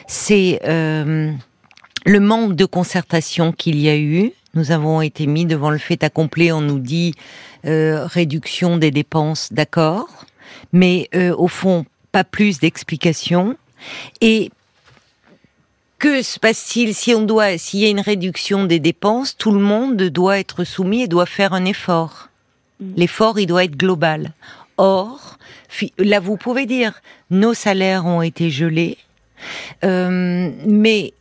C'est 0.07 0.61
le 0.65 2.21
manque 2.21 2.57
de 2.57 2.65
concertation 2.65 3.53
qu'il 3.53 3.79
y 3.79 3.91
a 3.91 3.99
eu 3.99 4.33
nous 4.55 4.73
avons 4.73 5.01
été 5.01 5.27
mis 5.27 5.47
devant 5.47 5.71
le 5.71 5.79
fait 5.79 6.03
accompli. 6.03 6.53
On 6.53 6.61
nous 6.61 6.79
dit 6.79 7.15
euh, 7.67 8.07
réduction 8.07 8.77
des 8.77 8.91
dépenses, 8.91 9.53
d'accord, 9.53 10.25
mais 10.73 11.09
euh, 11.15 11.35
au 11.37 11.49
fond, 11.49 11.85
pas 12.13 12.25
plus 12.25 12.61
d'explications. 12.61 13.57
Et 14.21 14.51
que 15.99 16.23
se 16.23 16.39
passe-t-il 16.39 16.95
si 16.95 17.15
on 17.15 17.23
doit, 17.23 17.59
s'il 17.59 17.81
y 17.81 17.87
a 17.87 17.91
une 17.91 18.01
réduction 18.01 18.65
des 18.65 18.81
dépenses, 18.81 19.37
tout 19.37 19.53
le 19.53 19.61
monde 19.61 19.97
doit 19.97 20.39
être 20.39 20.65
soumis 20.65 21.03
et 21.03 21.09
doit 21.09 21.27
faire 21.27 21.53
un 21.53 21.65
effort. 21.65 22.29
Mm. 22.81 22.93
L'effort, 22.97 23.39
il 23.39 23.47
doit 23.47 23.65
être 23.65 23.77
global. 23.77 24.33
Or, 24.79 25.39
là, 25.99 26.21
vous 26.21 26.39
pouvez 26.39 26.65
dire, 26.65 27.03
nos 27.31 27.53
salaires 27.53 28.07
ont 28.07 28.23
été 28.23 28.49
gelés, 28.49 28.97
euh, 29.85 30.51
mais 30.67 31.13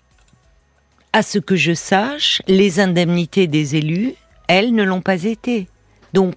à 1.14 1.24
ce 1.24 1.40
que 1.40 1.56
je 1.56 1.74
sache, 1.74 2.42
les 2.48 2.80
indemnités 2.80 3.48
des 3.48 3.76
élus, 3.76 4.14
elles 4.48 4.74
ne 4.74 4.84
l'ont 4.84 5.02
pas 5.02 5.24
été. 5.24 5.68
Donc 6.14 6.36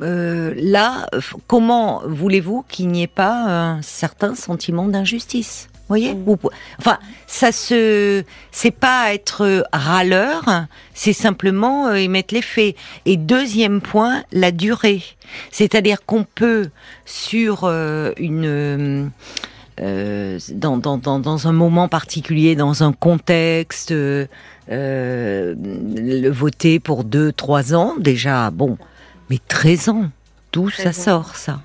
euh, 0.00 0.54
là, 0.56 1.06
comment 1.46 2.02
voulez-vous 2.06 2.64
qu'il 2.68 2.88
n'y 2.88 3.02
ait 3.02 3.06
pas 3.06 3.74
un 3.74 3.82
certain 3.82 4.34
sentiment 4.34 4.88
d'injustice 4.88 5.68
voyez 5.92 6.14
mm. 6.14 6.36
Enfin, 6.78 6.98
ça 7.26 7.52
se, 7.52 8.24
c'est 8.50 8.70
pas 8.70 9.14
être 9.14 9.66
râleur, 9.72 10.66
c'est 10.94 11.12
simplement 11.12 11.88
euh, 11.88 11.94
émettre 11.94 12.34
les 12.34 12.42
faits. 12.42 12.76
Et 13.04 13.16
deuxième 13.16 13.80
point, 13.80 14.24
la 14.32 14.50
durée. 14.50 15.02
C'est-à-dire 15.50 16.04
qu'on 16.04 16.24
peut 16.24 16.70
sur 17.04 17.62
euh, 17.64 18.12
une 18.16 19.10
euh, 19.82 20.38
dans, 20.52 20.76
dans, 20.76 20.96
dans, 20.96 21.18
dans, 21.18 21.48
un 21.48 21.52
moment 21.52 21.88
particulier, 21.88 22.54
dans 22.54 22.82
un 22.84 22.92
contexte, 22.92 23.90
euh, 23.90 24.26
le 24.68 26.28
voter 26.28 26.78
pour 26.78 27.04
deux, 27.04 27.32
trois 27.32 27.74
ans, 27.74 27.94
déjà, 27.98 28.50
bon, 28.50 28.78
mais 29.28 29.38
13 29.48 29.88
ans, 29.88 30.04
d'où 30.52 30.70
ça 30.70 30.92
sort 30.92 31.36
ça? 31.36 31.60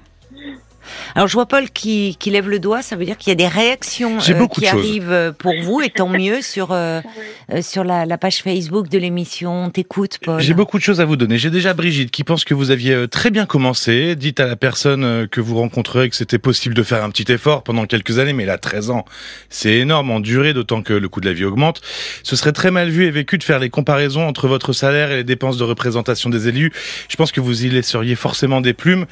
Alors 1.15 1.27
je 1.27 1.33
vois 1.33 1.45
Paul 1.45 1.69
qui, 1.69 2.15
qui 2.19 2.29
lève 2.29 2.49
le 2.49 2.59
doigt, 2.59 2.81
ça 2.81 2.95
veut 2.95 3.05
dire 3.05 3.17
qu'il 3.17 3.29
y 3.29 3.31
a 3.31 3.35
des 3.35 3.47
réactions 3.47 4.17
euh, 4.17 4.47
qui 4.47 4.67
arrivent 4.67 5.11
euh, 5.11 5.31
pour 5.31 5.53
vous, 5.63 5.81
et 5.81 5.89
tant 5.89 6.09
mieux 6.09 6.41
sur 6.41 6.71
euh, 6.71 7.01
sur 7.61 7.83
la, 7.83 8.05
la, 8.05 8.17
page 8.17 8.37
Facebook 8.43 8.89
de 8.89 8.97
l'émission. 8.97 9.69
T'écoute, 9.69 10.19
Paul. 10.23 10.41
J'ai 10.41 10.53
beaucoup 10.53 10.77
de 10.77 10.83
choses 10.83 11.01
à 11.01 11.05
vous 11.05 11.15
donner. 11.15 11.37
J'ai 11.37 11.49
déjà 11.49 11.73
Brigitte 11.73 12.11
qui 12.11 12.23
pense 12.23 12.43
que 12.43 12.53
vous 12.53 12.71
aviez 12.71 13.07
très 13.07 13.29
bien 13.29 13.45
commencé. 13.45 14.15
Dites 14.15 14.39
à 14.39 14.47
la 14.47 14.55
personne 14.55 15.27
que 15.27 15.41
vous 15.41 15.55
rencontrez 15.55 16.09
que 16.09 16.15
c'était 16.15 16.39
possible 16.39 16.75
de 16.75 16.83
faire 16.83 17.03
un 17.03 17.09
petit 17.09 17.31
effort 17.31 17.63
pendant 17.63 17.85
quelques 17.85 18.19
années, 18.19 18.33
mais 18.33 18.45
là 18.45 18.57
13 18.57 18.89
ans, 18.89 19.05
c'est 19.49 19.73
énorme 19.73 20.11
en 20.11 20.19
durée, 20.19 20.53
d'autant 20.53 20.81
que 20.81 20.93
le 20.93 21.09
coût 21.09 21.21
de 21.21 21.27
la 21.27 21.33
vie 21.33 21.45
augmente. 21.45 21.81
Ce 22.23 22.35
serait 22.35 22.51
très 22.51 22.71
mal 22.71 22.89
vu 22.89 23.05
et 23.05 23.11
vécu 23.11 23.37
de 23.37 23.43
faire 23.43 23.59
les 23.59 23.69
comparaisons 23.69 24.27
entre 24.27 24.47
votre 24.47 24.73
salaire 24.73 25.11
et 25.11 25.17
les 25.17 25.23
dépenses 25.23 25.57
de 25.57 25.63
représentation 25.63 26.29
des 26.29 26.47
élus. 26.47 26.71
Je 27.09 27.15
pense 27.15 27.31
que 27.31 27.41
vous 27.41 27.65
y 27.65 27.69
laisseriez 27.69 28.15
forcément 28.15 28.61
des 28.61 28.73
plumes. 28.73 29.05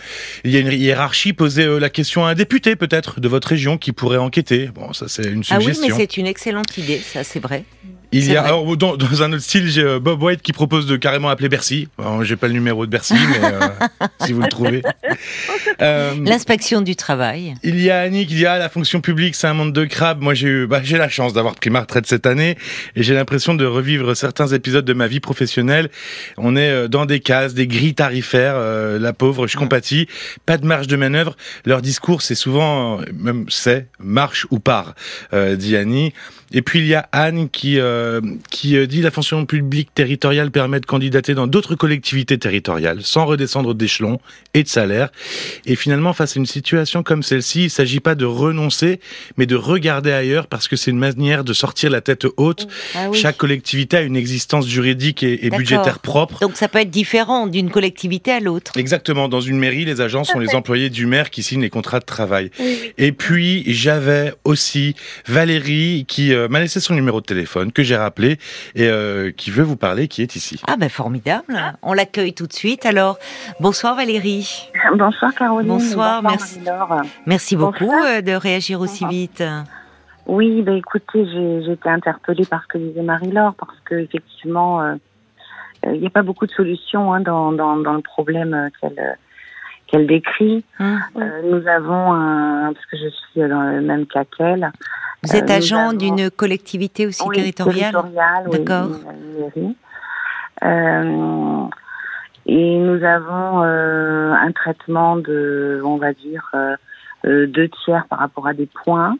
Il 0.43 0.51
y 0.51 0.57
a 0.57 0.59
une 0.59 0.71
hiérarchie 0.71 1.33
posée 1.33 1.64
la 1.67 1.89
question 1.89 2.25
à 2.25 2.29
un 2.29 2.35
député 2.35 2.75
peut-être 2.75 3.19
de 3.19 3.27
votre 3.27 3.47
région 3.47 3.77
qui 3.77 3.91
pourrait 3.91 4.17
enquêter. 4.17 4.67
Bon, 4.67 4.93
ça 4.93 5.07
c'est 5.07 5.23
une 5.23 5.43
suggestion. 5.43 5.55
Ah 5.55 5.59
oui, 5.59 5.77
mais 5.81 5.95
c'est 5.95 6.17
une 6.17 6.27
excellente 6.27 6.77
idée, 6.77 6.99
ça 6.99 7.23
c'est 7.23 7.39
vrai. 7.39 7.63
Il 8.11 8.31
y 8.31 8.37
a 8.37 8.43
alors 8.43 8.77
dans, 8.77 8.95
dans 8.97 9.23
un 9.23 9.33
autre 9.33 9.41
style, 9.43 9.67
j'ai 9.67 9.83
euh, 9.83 9.99
Bob 9.99 10.21
White 10.21 10.41
qui 10.41 10.53
propose 10.53 10.85
de 10.85 10.95
carrément 10.95 11.29
appeler 11.29 11.49
Bercy. 11.49 11.87
J'ai 12.23 12.35
pas 12.35 12.47
le 12.47 12.53
numéro 12.53 12.85
de 12.85 12.91
Bercy, 12.91 13.13
mais 13.29 13.39
euh, 13.43 14.07
si 14.25 14.33
vous 14.33 14.41
le 14.41 14.47
trouvez. 14.49 14.81
Euh, 15.81 16.13
L'inspection 16.23 16.81
du 16.81 16.95
travail. 16.95 17.55
il 17.63 17.79
y 17.81 17.89
a 17.89 17.99
Annie 18.01 18.25
qui 18.25 18.35
dit 18.35 18.45
ah 18.45 18.57
la 18.57 18.69
fonction 18.69 19.01
publique 19.01 19.35
c'est 19.35 19.47
un 19.47 19.53
monde 19.53 19.73
de 19.73 19.85
crabes. 19.85 20.21
Moi 20.21 20.33
j'ai 20.33 20.47
eu 20.47 20.67
bah, 20.67 20.81
j'ai 20.83 20.97
la 20.97 21.09
chance 21.09 21.33
d'avoir 21.33 21.55
pris 21.55 21.69
ma 21.69 21.81
retraite 21.81 22.05
cette 22.07 22.25
année 22.25 22.57
et 22.95 23.03
j'ai 23.03 23.13
l'impression 23.13 23.53
de 23.55 23.65
revivre 23.65 24.15
certains 24.15 24.47
épisodes 24.47 24.85
de 24.85 24.93
ma 24.93 25.07
vie 25.07 25.19
professionnelle. 25.19 25.89
On 26.37 26.55
est 26.55 26.87
dans 26.87 27.05
des 27.05 27.19
cases, 27.19 27.53
des 27.53 27.67
grilles 27.67 27.95
tarifaires. 27.95 28.55
euh, 28.55 28.99
la 28.99 29.13
pauvre, 29.13 29.47
je 29.47 29.57
compatis. 29.57 30.07
Pas 30.45 30.57
de 30.57 30.65
marge 30.65 30.87
de 30.87 30.95
manœuvre. 30.95 31.35
Leur 31.65 31.81
discours 31.81 32.21
c'est 32.21 32.35
souvent 32.35 32.99
même 33.13 33.45
c'est 33.49 33.87
marche 33.99 34.47
ou 34.51 34.59
part, 34.59 34.95
dit 35.33 35.75
Annie. 35.75 36.13
Et 36.55 36.61
puis 36.61 36.79
il 36.79 36.87
y 36.87 36.95
a 36.95 37.07
Anne 37.11 37.49
qui 37.49 37.79
euh, 37.79 38.21
qui 38.49 38.77
euh, 38.77 38.87
dit 38.87 39.01
la 39.01 39.11
fonction 39.11 39.45
publique 39.45 39.93
territoriale 39.93 40.51
permet 40.51 40.79
de 40.79 40.85
candidater 40.85 41.33
dans 41.33 41.47
d'autres 41.47 41.75
collectivités 41.75 42.37
territoriales 42.37 43.01
sans 43.03 43.25
redescendre 43.25 43.75
d'échelon 43.75 44.19
et 44.53 44.63
de 44.63 44.67
salaire. 44.69 45.09
Et 45.65 45.75
finalement, 45.75 46.13
face 46.13 46.37
à 46.37 46.39
une 46.39 46.45
situation 46.45 47.03
comme 47.03 47.23
celle-ci, 47.23 47.59
il 47.59 47.63
ne 47.65 47.69
s'agit 47.69 47.99
pas 47.99 48.15
de 48.15 48.23
renoncer, 48.23 49.01
mais 49.35 49.45
de 49.45 49.57
regarder 49.57 50.13
ailleurs 50.13 50.47
parce 50.47 50.69
que 50.69 50.77
c'est 50.77 50.91
une 50.91 50.97
manière 50.97 51.43
de 51.43 51.51
sortir 51.51 51.89
la 51.89 51.99
tête 51.99 52.25
haute. 52.37 52.69
Ah 52.95 53.09
oui. 53.09 53.17
Chaque 53.17 53.35
collectivité 53.35 53.97
a 53.97 54.01
une 54.01 54.15
existence 54.15 54.65
juridique 54.65 55.23
et, 55.23 55.49
budgétaire 55.49 55.99
propre. 55.99 56.39
Donc 56.39 56.55
ça 56.55 56.69
peut 56.69 56.79
être 56.79 56.89
différent 56.89 57.47
d'une 57.47 57.69
collectivité 57.69 58.31
à 58.31 58.39
l'autre. 58.39 58.71
Exactement. 58.77 59.27
Dans 59.27 59.41
une 59.41 59.57
mairie, 59.57 59.83
les 59.83 59.99
agents 59.99 60.23
sont 60.23 60.39
les 60.39 60.55
employés 60.55 60.89
du 60.89 61.05
maire 61.05 61.31
qui 61.31 61.43
signent 61.43 61.61
les 61.61 61.69
contrats 61.69 61.99
de 61.99 62.05
travail. 62.05 62.49
Oui. 62.59 62.93
Et 62.97 63.11
puis, 63.11 63.63
j'avais 63.67 64.33
aussi 64.45 64.95
Valérie 65.27 66.05
qui 66.07 66.33
euh, 66.33 66.44
m'a 66.49 66.59
laissé 66.59 66.79
son 66.79 66.93
numéro 66.93 67.21
de 67.21 67.25
téléphone, 67.25 67.71
que 67.71 67.83
j'ai 67.83 67.95
rappelé, 67.97 68.37
et 68.75 68.87
euh, 68.87 69.31
qui 69.31 69.51
veut 69.51 69.63
vous 69.63 69.75
parler, 69.77 70.07
qui 70.07 70.21
est 70.21 70.35
ici. 70.35 70.59
Ah 70.67 70.75
ben 70.77 70.89
formidable. 70.89 71.55
On 71.81 71.93
l'accueille 71.93 72.33
tout 72.33 72.47
de 72.47 72.53
suite. 72.53 72.85
Alors, 72.85 73.17
bonsoir 73.59 73.95
Valérie. 73.95 74.69
Bonsoir 74.95 75.33
Caroline. 75.33 75.67
Bonsoir, 75.67 76.21
merci. 76.23 76.59
Marie-Laure. 76.59 77.01
Merci 77.25 77.55
beaucoup 77.55 77.85
Bonsoir. 77.85 78.05
euh, 78.17 78.21
de 78.21 78.31
réagir 78.33 78.79
aussi 78.81 79.03
Bonsoir. 79.03 79.11
vite. 79.11 79.43
Oui, 80.27 80.61
ben 80.63 80.75
écoutez, 80.75 81.25
j'ai 81.25 81.71
été 81.71 81.89
interpellée 81.89 82.45
par 82.45 82.63
ce 82.63 82.67
que 82.69 82.77
disait 82.77 83.01
Marie-Laure, 83.03 83.53
parce 83.55 83.77
que 83.85 83.95
effectivement, 83.95 84.81
euh, 84.81 84.95
euh, 85.85 85.93
il 85.93 86.01
n'y 86.01 86.07
a 86.07 86.09
pas 86.09 86.23
beaucoup 86.23 86.47
de 86.47 86.51
solutions 86.51 87.13
hein, 87.13 87.19
dans, 87.21 87.51
dans, 87.51 87.77
dans 87.77 87.93
le 87.93 88.01
problème 88.01 88.53
euh, 88.53 88.69
qu'elle 88.81 88.97
euh, 88.99 89.13
qu'elle 89.87 90.07
décrit. 90.07 90.63
Hein 90.79 90.99
Euh, 91.17 91.41
nous 91.51 91.67
avons 91.67 92.13
un, 92.13 92.73
parce 92.73 92.85
que 92.87 92.97
je 92.97 93.09
suis 93.09 93.41
dans 93.47 93.61
le 93.61 93.81
même 93.81 94.07
cas 94.07 94.23
qu'elle. 94.35 94.71
Vous 95.25 95.35
êtes 95.35 95.49
Euh, 95.49 95.57
agent 95.57 95.93
d'une 95.93 96.29
collectivité 96.29 97.07
aussi 97.07 97.23
Oui, 97.25 97.35
territoriale 97.35 97.91
territoriale, 97.91 98.43
oui, 98.47 98.59
D'accord. 98.59 98.89
mairie. 99.39 99.75
Euh, 100.63 101.67
et 102.45 102.77
nous 102.77 103.03
avons 103.03 103.63
euh, 103.63 104.33
un 104.33 104.51
traitement 104.51 105.17
de, 105.17 105.81
on 105.83 105.97
va 105.97 106.13
dire, 106.13 106.49
euh, 106.53 107.47
deux 107.47 107.69
tiers 107.83 108.05
par 108.07 108.19
rapport 108.19 108.47
à 108.47 108.53
des 108.53 108.67
points 108.83 109.15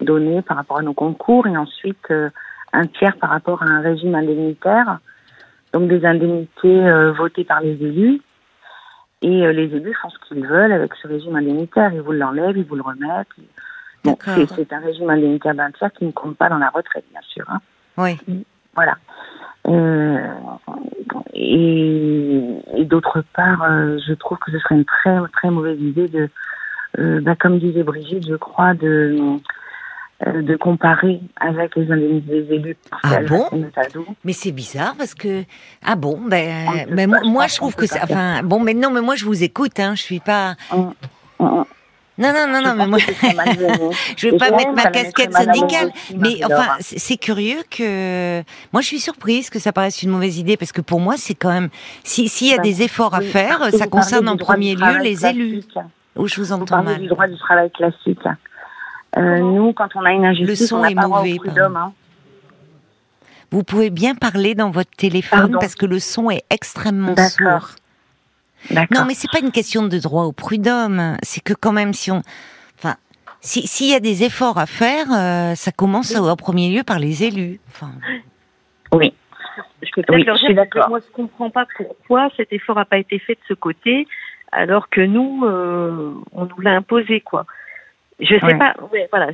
donnés 0.00 0.40
par 0.40 0.56
rapport 0.56 0.78
à 0.78 0.82
nos 0.82 0.94
concours 0.94 1.46
et 1.46 1.56
ensuite 1.56 2.10
un 2.72 2.86
tiers 2.86 3.16
par 3.18 3.28
rapport 3.30 3.62
à 3.62 3.66
un 3.66 3.82
régime 3.82 4.14
indemnitaire. 4.14 4.98
Donc 5.74 5.88
des 5.88 6.06
indemnités 6.06 7.10
votées 7.18 7.44
par 7.44 7.60
les 7.60 7.72
élus. 7.72 8.22
Et 9.20 9.52
les 9.52 9.76
élus 9.76 9.94
font 10.00 10.08
ce 10.08 10.18
qu'ils 10.26 10.46
veulent 10.46 10.72
avec 10.72 10.94
ce 10.94 11.06
régime 11.06 11.36
indemnitaire. 11.36 11.92
Ils 11.92 12.00
vous 12.00 12.12
l'enlèvent, 12.12 12.56
ils 12.56 12.64
vous 12.64 12.76
le 12.76 12.82
remettent. 12.82 13.28
Bon, 14.04 14.16
c'est 14.56 14.72
un 14.72 14.80
régime 14.80 15.10
indemnitaire 15.10 15.54
d'un 15.54 15.70
tiers 15.72 15.92
qui 15.92 16.06
ne 16.06 16.10
compte 16.12 16.36
pas 16.36 16.48
dans 16.48 16.58
la 16.58 16.70
retraite, 16.70 17.04
bien 17.10 17.20
sûr. 17.28 17.44
hein. 17.48 17.60
Oui. 17.98 18.18
Voilà. 18.74 18.96
Euh, 19.68 20.18
et 21.34 22.40
et 22.76 22.84
d'autre 22.84 23.22
part, 23.34 23.62
euh, 23.62 23.98
je 24.06 24.14
trouve 24.14 24.38
que 24.38 24.50
ce 24.52 24.58
serait 24.58 24.76
une 24.76 24.84
très 24.84 25.18
très 25.32 25.50
mauvaise 25.50 25.78
idée 25.80 26.08
de, 26.08 26.28
euh, 26.98 27.20
bah, 27.20 27.36
comme 27.38 27.58
disait 27.58 27.82
Brigitte, 27.82 28.26
je 28.26 28.36
crois, 28.36 28.74
de 28.74 29.16
de 30.26 30.54
comparer 30.56 31.18
avec 31.40 31.76
les 31.76 31.90
indemnités 31.90 32.42
des 32.42 32.54
élus. 32.54 32.76
Ah 33.02 33.20
bon? 33.26 33.46
Mais 34.22 34.34
c'est 34.34 34.52
bizarre 34.52 34.94
parce 34.98 35.14
que 35.14 35.44
ah 35.84 35.96
bon 35.96 36.20
ben 36.26 36.86
ben 36.90 37.08
moi, 37.08 37.20
je 37.22 37.28
moi, 37.28 37.42
pense 37.44 37.52
je 37.52 37.56
trouve 37.56 37.74
que 37.74 37.84
enfin 38.02 38.42
bon 38.42 38.60
mais 38.60 38.74
non 38.74 38.90
mais 38.90 39.00
moi 39.00 39.14
je 39.14 39.24
vous 39.24 39.42
écoute 39.42 39.80
hein 39.80 39.94
je 39.94 40.02
suis 40.02 40.20
pas 40.20 40.56
Hum, 40.72 40.92
hum. 41.38 41.64
Non 42.20 42.32
non 42.32 42.46
non 42.52 42.60
non 42.62 42.74
mais 42.76 42.86
moi 42.86 42.98
je 44.16 44.28
vais 44.28 44.34
Et 44.34 44.38
pas 44.38 44.50
mettre 44.50 44.72
ma 44.72 44.90
casquette 44.90 45.32
syndicale 45.32 45.90
mais 46.16 46.44
enfin 46.44 46.76
c'est 46.80 47.16
curieux 47.16 47.62
que 47.70 48.42
moi 48.72 48.82
je 48.82 48.86
suis 48.86 49.00
surprise 49.00 49.50
que 49.50 49.58
ça 49.58 49.72
paraisse 49.72 50.02
une 50.02 50.10
mauvaise 50.10 50.38
idée 50.38 50.56
parce 50.56 50.72
que 50.72 50.80
pour 50.80 51.00
moi 51.00 51.14
c'est 51.16 51.34
quand 51.34 51.50
même 51.50 51.70
si 52.04 52.28
s'il 52.28 52.48
y 52.48 52.54
a 52.54 52.58
des 52.58 52.82
efforts 52.82 53.14
à 53.14 53.20
faire 53.20 53.70
ça 53.72 53.86
concerne 53.86 54.28
en 54.28 54.36
premier 54.36 54.74
lieu 54.74 54.98
les 55.02 55.26
élus 55.26 55.62
où 56.16 56.26
je 56.26 56.36
vous 56.36 56.52
entends 56.52 56.66
parlez 56.66 56.94
du 56.94 57.00
mal 57.00 57.08
droit 57.08 57.26
du 57.26 57.38
travail 57.38 57.70
classique. 57.70 58.20
Euh, 59.16 59.38
nous, 59.38 59.72
quand 59.72 59.88
on 59.96 60.04
a 60.04 60.12
une 60.12 60.24
injustice, 60.24 60.68
son 60.68 60.76
on 60.76 60.82
n'a 60.82 60.90
est 60.90 60.94
pas 60.94 61.08
mauvais. 61.08 61.36
Hein. 61.56 61.92
vous 63.50 63.64
pouvez 63.64 63.90
bien 63.90 64.14
parler 64.14 64.54
dans 64.54 64.70
votre 64.70 64.90
téléphone 64.90 65.56
parce 65.58 65.74
que 65.74 65.86
le 65.86 65.98
son 65.98 66.30
est 66.30 66.44
extrêmement 66.50 67.16
sourd. 67.16 67.70
Non, 68.90 69.04
mais 69.06 69.14
c'est 69.14 69.30
pas 69.30 69.40
une 69.40 69.52
question 69.52 69.86
de 69.86 69.98
droit 69.98 70.24
au 70.24 70.32
prud'homme. 70.32 71.16
C'est 71.22 71.42
que 71.42 71.54
quand 71.54 71.72
même, 71.72 71.92
si 71.92 72.10
on, 72.10 72.22
enfin, 72.78 72.96
si- 73.40 73.66
s'il 73.66 73.88
y 73.90 73.94
a 73.94 74.00
des 74.00 74.22
efforts 74.24 74.58
à 74.58 74.66
faire, 74.66 75.06
euh, 75.12 75.54
ça 75.54 75.72
commence 75.72 76.14
en 76.14 76.36
premier 76.36 76.68
lieu 76.70 76.82
par 76.82 76.98
les 76.98 77.24
élus. 77.24 77.58
Enfin, 77.68 77.90
Oui. 78.92 79.14
Je 79.82 79.88
peux 79.94 80.02
peut-être 80.02 80.14
Oui, 80.18 80.24
leur 80.24 80.36
je 80.36 80.40
dire 80.40 80.48
suis 80.48 80.54
que 80.54 80.60
d'accord. 80.60 80.88
moi 80.90 80.98
je 81.00 81.10
comprends 81.12 81.48
pas 81.50 81.66
pourquoi 81.76 82.28
cet 82.36 82.52
effort 82.52 82.76
n'a 82.76 82.84
pas 82.84 82.98
été 82.98 83.18
fait 83.18 83.34
de 83.34 83.40
ce 83.48 83.54
côté, 83.54 84.06
alors 84.52 84.88
que 84.90 85.00
nous, 85.00 85.42
euh, 85.44 86.12
on 86.32 86.44
nous 86.44 86.60
l'a 86.60 86.72
imposé, 86.72 87.20
quoi. 87.20 87.46
Je 88.20 88.38
sais 88.38 88.44
Ouais. 88.44 88.58
pas, 88.58 88.74
ouais, 88.92 89.08
voilà. 89.10 89.28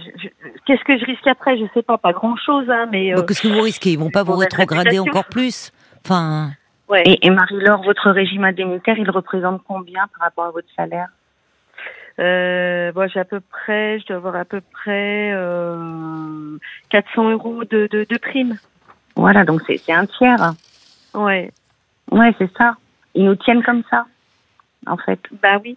Qu'est-ce 0.64 0.84
que 0.84 0.96
je 0.98 1.04
risque 1.04 1.26
après? 1.26 1.58
Je 1.58 1.64
sais 1.74 1.82
pas, 1.82 1.98
pas 1.98 2.12
grand 2.12 2.36
chose, 2.36 2.70
hein, 2.70 2.86
mais 2.92 3.12
euh, 3.12 3.16
bah, 3.16 3.24
qu'est-ce 3.26 3.42
que 3.42 3.48
vous 3.48 3.60
risquez? 3.60 3.90
Ils 3.90 3.98
vont 3.98 4.10
pas 4.10 4.22
vous 4.22 4.36
rétrograder 4.36 5.00
encore 5.00 5.24
plus. 5.24 5.72
Enfin, 6.04 6.52
ouais. 6.88 7.03
Et, 7.05 7.27
et 7.27 7.31
Marie-Laure, 7.31 7.83
votre 7.83 8.11
régime 8.11 8.44
indemnitaire, 8.44 8.99
il 8.99 9.11
représente 9.11 9.62
combien 9.66 10.07
par 10.09 10.27
rapport 10.27 10.44
à 10.46 10.51
votre 10.51 10.68
salaire? 10.75 11.09
Euh, 12.18 12.92
bon, 12.92 13.09
j'ai 13.09 13.20
à 13.20 13.25
peu 13.25 13.40
près, 13.40 13.99
je 14.01 14.07
dois 14.07 14.16
avoir 14.16 14.37
à 14.37 14.44
peu 14.44 14.61
près 14.61 15.33
euh, 15.35 16.57
400 16.88 17.31
euros 17.31 17.64
de, 17.64 17.88
de, 17.90 18.07
de 18.09 18.18
prime. 18.18 18.59
Voilà, 19.16 19.44
donc 19.44 19.61
c'est 19.66 19.81
c'est 19.85 19.92
un 19.92 20.07
tiers. 20.07 20.55
Ouais. 21.14 21.51
Ouais, 22.11 22.35
c'est 22.38 22.51
ça. 22.57 22.77
Ils 23.14 23.25
nous 23.25 23.35
tiennent 23.37 23.62
comme 23.62 23.83
ça, 23.90 24.07
en 24.87 24.96
fait. 24.96 25.20
Bah 25.42 25.59
oui. 25.62 25.77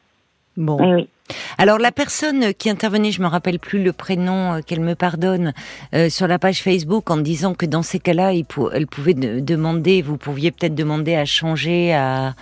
Bon. 0.59 0.77
Oui. 0.95 1.09
Alors 1.57 1.77
la 1.77 1.91
personne 1.91 2.53
qui 2.55 2.69
intervenait, 2.69 3.11
je 3.11 3.21
me 3.21 3.27
rappelle 3.27 3.59
plus 3.59 3.83
le 3.83 3.93
prénom, 3.93 4.53
euh, 4.53 4.59
qu'elle 4.65 4.79
me 4.81 4.95
pardonne, 4.95 5.53
euh, 5.93 6.09
sur 6.09 6.27
la 6.27 6.39
page 6.39 6.61
Facebook 6.63 7.09
en 7.11 7.17
disant 7.17 7.53
que 7.53 7.65
dans 7.65 7.81
ces 7.83 7.99
cas-là, 7.99 8.31
pou- 8.47 8.69
elle 8.73 8.87
pouvait 8.87 9.13
de- 9.13 9.39
demander, 9.39 10.01
vous 10.01 10.17
pouviez 10.17 10.51
peut-être 10.51 10.73
demander 10.75 11.15
à 11.15 11.25
changer, 11.25 11.93
à, 11.93 12.33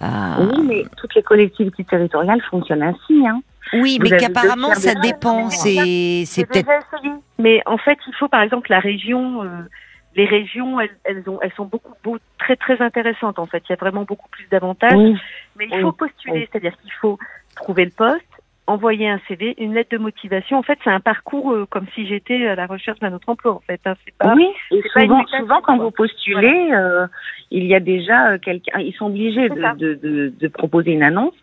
à- 0.00 0.40
Oui, 0.40 0.62
mais 0.68 0.84
toutes 0.98 1.14
les 1.14 1.22
collectivités 1.22 1.84
territoriales 1.84 2.42
fonctionnent 2.50 2.82
ainsi. 2.82 3.26
Hein. 3.26 3.40
Oui, 3.72 3.96
Vous 3.98 4.08
mais 4.10 4.16
qu'apparemment 4.18 4.74
ça 4.74 4.94
dépend. 4.94 5.48
C'est 5.50 6.46
peut-être. 6.46 6.68
Mais 7.38 7.62
en 7.66 7.78
fait, 7.78 7.98
il 8.06 8.14
faut, 8.18 8.28
par 8.28 8.42
exemple, 8.42 8.70
la 8.70 8.80
région. 8.80 9.42
euh, 9.42 9.46
les 10.16 10.26
régions, 10.26 10.80
elles, 10.80 10.96
elles, 11.04 11.28
ont, 11.28 11.38
elles 11.42 11.52
sont 11.52 11.64
beaucoup, 11.64 11.92
beau- 12.02 12.18
très, 12.38 12.56
très 12.56 12.80
intéressantes. 12.80 13.38
En 13.38 13.46
fait, 13.46 13.62
il 13.68 13.70
y 13.70 13.72
a 13.72 13.76
vraiment 13.76 14.04
beaucoup 14.04 14.28
plus 14.30 14.46
d'avantages. 14.48 14.92
Oui, 14.96 15.16
Mais 15.56 15.66
il 15.70 15.74
Oui. 15.76 15.82
faut 15.82 15.92
postuler, 15.92 16.40
Oui. 16.40 16.48
c'est-à-dire 16.50 16.76
qu'il 16.80 16.92
faut 16.92 17.18
trouver 17.56 17.84
le 17.84 17.90
poste, 17.90 18.24
envoyer 18.66 19.08
un 19.08 19.20
CV, 19.28 19.54
une 19.58 19.74
lettre 19.74 19.90
de 19.90 19.98
motivation. 19.98 20.56
En 20.58 20.62
fait, 20.62 20.78
c'est 20.84 20.90
un 20.90 21.00
parcours 21.00 21.52
euh, 21.52 21.66
comme 21.68 21.86
si 21.94 22.06
j'étais 22.06 22.46
à 22.46 22.54
la 22.54 22.66
recherche 22.66 22.98
d'un 23.00 23.12
autre 23.12 23.28
emploi. 23.28 23.52
En 23.52 23.60
fait, 23.60 23.80
hein. 23.84 23.94
pas. 24.18 24.34
oui. 24.34 24.46
Et 24.70 24.82
pas 24.94 25.00
souvent, 25.02 25.26
souvent, 25.26 25.60
quand 25.62 25.76
vous 25.78 25.90
postulez, 25.90 26.70
euh, 26.72 27.06
il 27.50 27.64
y 27.64 27.74
a 27.74 27.80
déjà 27.80 28.30
euh, 28.32 28.38
quelqu'un. 28.38 28.78
Ils 28.80 28.94
sont 28.94 29.06
obligés 29.06 29.48
de, 29.48 29.76
de, 29.76 29.94
de, 29.94 30.32
de 30.40 30.48
proposer 30.48 30.92
une 30.92 31.02
annonce. 31.02 31.34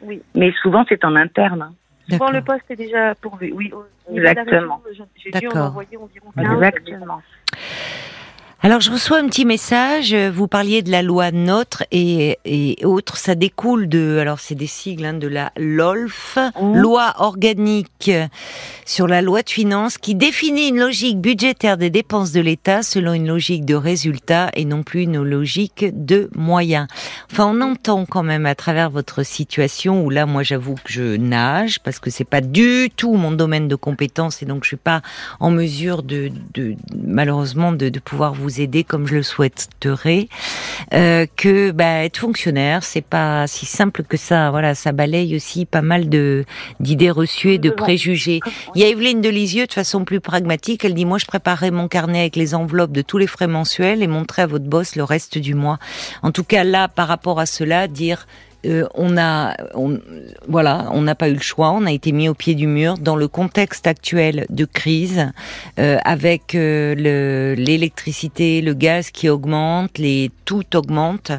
Oui. 0.00 0.22
Mais 0.34 0.52
souvent, 0.62 0.84
c'est 0.88 1.04
en 1.04 1.14
interne. 1.16 1.72
Souvent, 2.10 2.30
le 2.30 2.42
poste 2.42 2.64
est 2.70 2.76
déjà 2.76 3.14
pourvu. 3.16 3.52
Oui. 3.52 3.70
au 3.72 3.84
niveau 4.10 4.20
de 4.20 4.20
la 4.20 4.30
Exactement. 4.32 4.80
région, 4.84 5.06
J'ai 5.16 5.30
dû 5.30 5.48
en 5.48 5.66
envoyer 5.66 5.96
environ 5.96 6.30
15. 6.34 6.52
Exactement. 6.54 7.22
Alors 8.60 8.80
je 8.80 8.90
reçois 8.90 9.18
un 9.18 9.28
petit 9.28 9.44
message. 9.44 10.12
Vous 10.12 10.48
parliez 10.48 10.82
de 10.82 10.90
la 10.90 11.02
loi 11.02 11.30
NOTRe 11.30 11.84
et, 11.92 12.38
et 12.44 12.84
autres. 12.84 13.16
Ça 13.16 13.36
découle 13.36 13.88
de, 13.88 14.18
alors 14.20 14.40
c'est 14.40 14.56
des 14.56 14.66
sigles 14.66 15.04
hein, 15.04 15.14
de 15.14 15.28
la 15.28 15.52
LOLF, 15.56 16.38
Mmh. 16.60 16.78
loi 16.78 17.14
organique 17.18 18.10
sur 18.84 19.06
la 19.06 19.22
loi 19.22 19.42
de 19.42 19.50
finances, 19.50 19.96
qui 19.96 20.14
définit 20.16 20.68
une 20.68 20.78
logique 20.80 21.20
budgétaire 21.20 21.76
des 21.76 21.90
dépenses 21.90 22.32
de 22.32 22.40
l'État 22.40 22.82
selon 22.82 23.12
une 23.12 23.28
logique 23.28 23.64
de 23.64 23.74
résultat 23.74 24.50
et 24.54 24.64
non 24.64 24.82
plus 24.82 25.02
une 25.02 25.22
logique 25.22 25.86
de 25.92 26.28
moyens. 26.34 26.88
Enfin, 27.30 27.46
on 27.54 27.60
entend 27.60 28.06
quand 28.06 28.22
même 28.24 28.46
à 28.46 28.54
travers 28.56 28.90
votre 28.90 29.22
situation 29.22 30.04
où 30.04 30.10
là, 30.10 30.26
moi, 30.26 30.42
j'avoue 30.42 30.74
que 30.74 30.92
je 30.92 31.16
nage 31.16 31.78
parce 31.80 32.00
que 32.00 32.10
c'est 32.10 32.24
pas 32.24 32.40
du 32.40 32.90
tout 32.96 33.14
mon 33.14 33.30
domaine 33.30 33.68
de 33.68 33.76
compétence 33.76 34.42
et 34.42 34.46
donc 34.46 34.64
je 34.64 34.68
suis 34.68 34.76
pas 34.76 35.02
en 35.38 35.50
mesure 35.50 36.02
de, 36.02 36.30
de 36.54 36.74
malheureusement 36.96 37.70
de, 37.72 37.88
de 37.88 38.00
pouvoir 38.00 38.34
vous 38.34 38.47
aider 38.48 38.84
comme 38.84 39.06
je 39.06 39.16
le 39.16 39.22
souhaiterais. 39.22 40.28
Euh, 40.94 41.26
que 41.36 41.70
bah, 41.70 42.04
être 42.04 42.18
fonctionnaire, 42.18 42.82
c'est 42.82 43.02
pas 43.02 43.46
si 43.46 43.66
simple 43.66 44.02
que 44.02 44.16
ça. 44.16 44.50
Voilà, 44.50 44.74
ça 44.74 44.92
balaye 44.92 45.36
aussi 45.36 45.66
pas 45.66 45.82
mal 45.82 46.08
de 46.08 46.44
d'idées 46.80 47.10
reçues 47.10 47.54
et 47.54 47.58
de 47.58 47.70
préjugés. 47.70 48.40
Il 48.74 48.80
y 48.80 48.84
a 48.84 48.88
Evelyne 48.88 49.20
de 49.20 49.28
Lisieux 49.28 49.66
de 49.66 49.72
façon 49.72 50.04
plus 50.04 50.20
pragmatique. 50.20 50.84
Elle 50.84 50.94
dit 50.94 51.04
moi 51.04 51.18
je 51.18 51.26
préparerai 51.26 51.70
mon 51.70 51.88
carnet 51.88 52.20
avec 52.20 52.36
les 52.36 52.54
enveloppes 52.54 52.92
de 52.92 53.02
tous 53.02 53.18
les 53.18 53.26
frais 53.26 53.46
mensuels 53.46 54.02
et 54.02 54.06
montrer 54.06 54.42
à 54.42 54.46
votre 54.46 54.64
boss 54.64 54.96
le 54.96 55.04
reste 55.04 55.38
du 55.38 55.54
mois. 55.54 55.78
En 56.22 56.32
tout 56.32 56.44
cas 56.44 56.64
là, 56.64 56.88
par 56.88 57.08
rapport 57.08 57.40
à 57.40 57.46
cela, 57.46 57.88
dire 57.88 58.26
euh, 58.66 58.86
on 58.94 59.16
a, 59.16 59.54
on, 59.74 59.98
voilà, 60.48 60.88
on 60.92 61.02
n'a 61.02 61.14
pas 61.14 61.28
eu 61.28 61.34
le 61.34 61.40
choix, 61.40 61.70
on 61.70 61.86
a 61.86 61.92
été 61.92 62.10
mis 62.12 62.28
au 62.28 62.34
pied 62.34 62.54
du 62.54 62.66
mur 62.66 62.98
dans 62.98 63.14
le 63.16 63.28
contexte 63.28 63.86
actuel 63.86 64.46
de 64.50 64.64
crise, 64.64 65.30
euh, 65.78 65.98
avec 66.04 66.54
euh, 66.54 66.94
le- 66.96 67.54
l'électricité, 67.56 68.60
le 68.60 68.74
gaz 68.74 69.10
qui 69.10 69.28
augmente, 69.28 69.98
les 69.98 70.30
tout 70.44 70.76
augmente. 70.76 71.30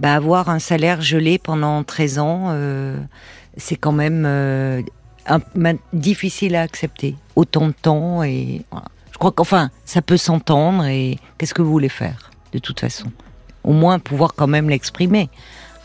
Bah, 0.00 0.14
avoir 0.14 0.48
un 0.48 0.58
salaire 0.58 1.02
gelé 1.02 1.38
pendant 1.38 1.84
13 1.84 2.18
ans, 2.18 2.44
euh, 2.48 2.96
c'est 3.58 3.76
quand 3.76 3.92
même 3.92 4.24
euh, 4.26 4.80
difficile 5.92 6.56
à 6.56 6.62
accepter. 6.62 7.16
Autant 7.36 7.68
de 7.68 7.72
temps 7.72 8.22
et 8.22 8.62
voilà. 8.70 8.86
je 9.12 9.18
crois 9.18 9.32
qu'enfin 9.32 9.70
ça 9.84 10.02
peut 10.02 10.16
s'entendre 10.16 10.84
et 10.86 11.18
qu'est-ce 11.38 11.54
que 11.54 11.62
vous 11.62 11.70
voulez 11.70 11.88
faire 11.88 12.30
de 12.52 12.58
toute 12.58 12.80
façon? 12.80 13.06
Au 13.64 13.72
moins 13.72 13.98
pouvoir 13.98 14.34
quand 14.34 14.48
même 14.48 14.68
l'exprimer 14.68 15.28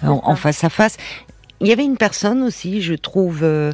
en, 0.03 0.21
en 0.23 0.35
face 0.35 0.63
à 0.63 0.69
face. 0.69 0.97
Il 1.59 1.67
y 1.67 1.71
avait 1.71 1.85
une 1.85 1.97
personne 1.97 2.43
aussi, 2.43 2.81
je 2.83 2.93
trouve, 2.93 3.39
euh, 3.43 3.71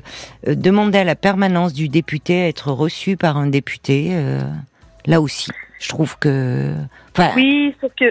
euh, 0.48 0.56
demander 0.56 1.00
à 1.00 1.04
la 1.04 1.16
permanence 1.16 1.74
du 1.74 1.90
député 1.90 2.44
à 2.44 2.48
être 2.48 2.72
reçu 2.72 3.18
par 3.18 3.36
un 3.38 3.48
député. 3.48 4.12
euh, 4.14 4.40
là 5.06 5.20
aussi, 5.20 5.52
je 5.80 5.90
trouve 5.90 6.18
que. 6.18 6.74
Enfin, 7.12 7.32
Oui, 7.36 7.76
sauf 7.82 7.92
que, 8.00 8.06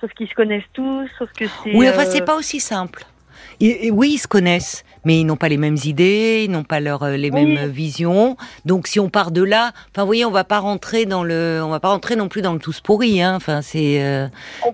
sauf 0.00 0.12
qu'ils 0.12 0.28
se 0.28 0.34
connaissent 0.34 0.62
tous, 0.74 1.08
sauf 1.18 1.28
que 1.32 1.44
c'est. 1.64 1.74
oui, 1.74 1.88
enfin, 1.88 2.02
euh, 2.02 2.10
c'est 2.10 2.24
pas 2.24 2.36
aussi 2.36 2.60
simple. 2.60 3.04
Et, 3.60 3.86
et 3.86 3.90
oui, 3.90 4.12
ils 4.14 4.18
se 4.18 4.26
connaissent, 4.28 4.84
mais 5.04 5.20
ils 5.20 5.24
n'ont 5.24 5.36
pas 5.36 5.48
les 5.48 5.56
mêmes 5.56 5.76
idées, 5.84 6.42
ils 6.46 6.50
n'ont 6.50 6.64
pas 6.64 6.80
leur, 6.80 7.02
euh, 7.02 7.16
les 7.16 7.30
Oui. 7.30 7.44
mêmes 7.44 7.70
visions. 7.70 8.36
Donc, 8.64 8.86
si 8.86 8.98
on 9.00 9.08
part 9.10 9.30
de 9.30 9.42
là, 9.42 9.72
enfin, 9.90 10.02
vous 10.02 10.06
voyez, 10.06 10.24
on 10.24 10.30
va 10.30 10.44
pas 10.44 10.58
rentrer 10.58 11.06
dans 11.06 11.22
le, 11.24 11.60
on 11.64 11.68
va 11.68 11.80
pas 11.80 11.88
rentrer 11.90 12.16
non 12.16 12.28
plus 12.28 12.42
dans 12.42 12.52
le 12.52 12.58
tous 12.58 12.80
pourri, 12.80 13.22
hein. 13.22 13.34
Enfin, 13.36 13.62
c'est. 13.62 14.02
euh, 14.02 14.26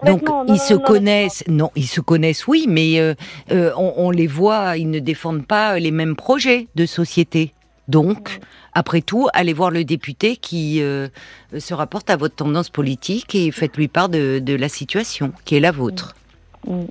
donc. 0.06 0.22
Non, 0.28 0.44
ils 0.46 0.52
non, 0.52 0.58
se 0.58 0.74
non, 0.74 0.80
connaissent. 0.80 1.44
Non, 1.48 1.70
ils 1.76 1.86
se 1.88 2.00
connaissent, 2.00 2.46
oui, 2.46 2.66
mais 2.68 2.98
euh, 2.98 3.14
euh, 3.52 3.72
on, 3.76 3.94
on 3.96 4.10
les 4.10 4.26
voit, 4.26 4.76
ils 4.76 4.90
ne 4.90 4.98
défendent 4.98 5.46
pas 5.46 5.78
les 5.78 5.90
mêmes 5.90 6.16
projets 6.16 6.68
de 6.74 6.86
société. 6.86 7.52
Donc, 7.88 8.38
après 8.72 9.00
tout, 9.00 9.28
allez 9.34 9.52
voir 9.52 9.72
le 9.72 9.82
député 9.82 10.36
qui 10.36 10.78
se 10.78 11.74
rapporte 11.74 12.08
à 12.08 12.16
votre 12.16 12.36
tendance 12.36 12.70
politique 12.70 13.34
et 13.34 13.50
faites-lui 13.50 13.88
part 13.88 14.08
de, 14.08 14.38
de 14.38 14.54
la 14.54 14.68
situation 14.68 15.32
qui 15.44 15.56
est 15.56 15.60
la 15.60 15.72
vôtre. 15.72 16.14
Mm. 16.68 16.82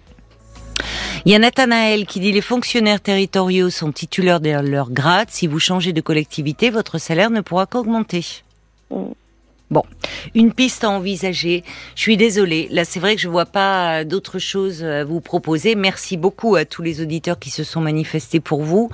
Il 1.25 1.31
y 1.31 1.35
a 1.35 1.39
Nathanaël 1.39 2.05
qui 2.05 2.19
dit 2.19 2.31
les 2.31 2.41
fonctionnaires 2.41 3.01
territoriaux 3.01 3.69
sont 3.69 3.91
titulaires 3.91 4.39
de 4.39 4.49
leur 4.49 4.91
grade. 4.91 5.29
Si 5.29 5.47
vous 5.47 5.59
changez 5.59 5.91
de 5.91 6.01
collectivité, 6.01 6.69
votre 6.69 6.97
salaire 6.97 7.29
ne 7.29 7.41
pourra 7.41 7.65
qu'augmenter. 7.65 8.25
Mm. 8.89 9.11
Bon, 9.71 9.83
une 10.33 10.51
piste 10.51 10.83
à 10.83 10.89
envisager. 10.89 11.63
Je 11.93 12.01
suis 12.01 12.17
désolée. 12.17 12.67
Là, 12.71 12.85
c'est 12.85 12.99
vrai 12.99 13.15
que 13.15 13.21
je 13.21 13.27
vois 13.27 13.45
pas 13.45 14.03
d'autres 14.03 14.39
choses 14.39 14.83
à 14.83 15.03
vous 15.03 15.21
proposer. 15.21 15.75
Merci 15.75 16.17
beaucoup 16.17 16.55
à 16.55 16.65
tous 16.65 16.81
les 16.81 17.01
auditeurs 17.01 17.37
qui 17.37 17.51
se 17.51 17.63
sont 17.63 17.79
manifestés 17.79 18.39
pour 18.39 18.63
vous. 18.63 18.89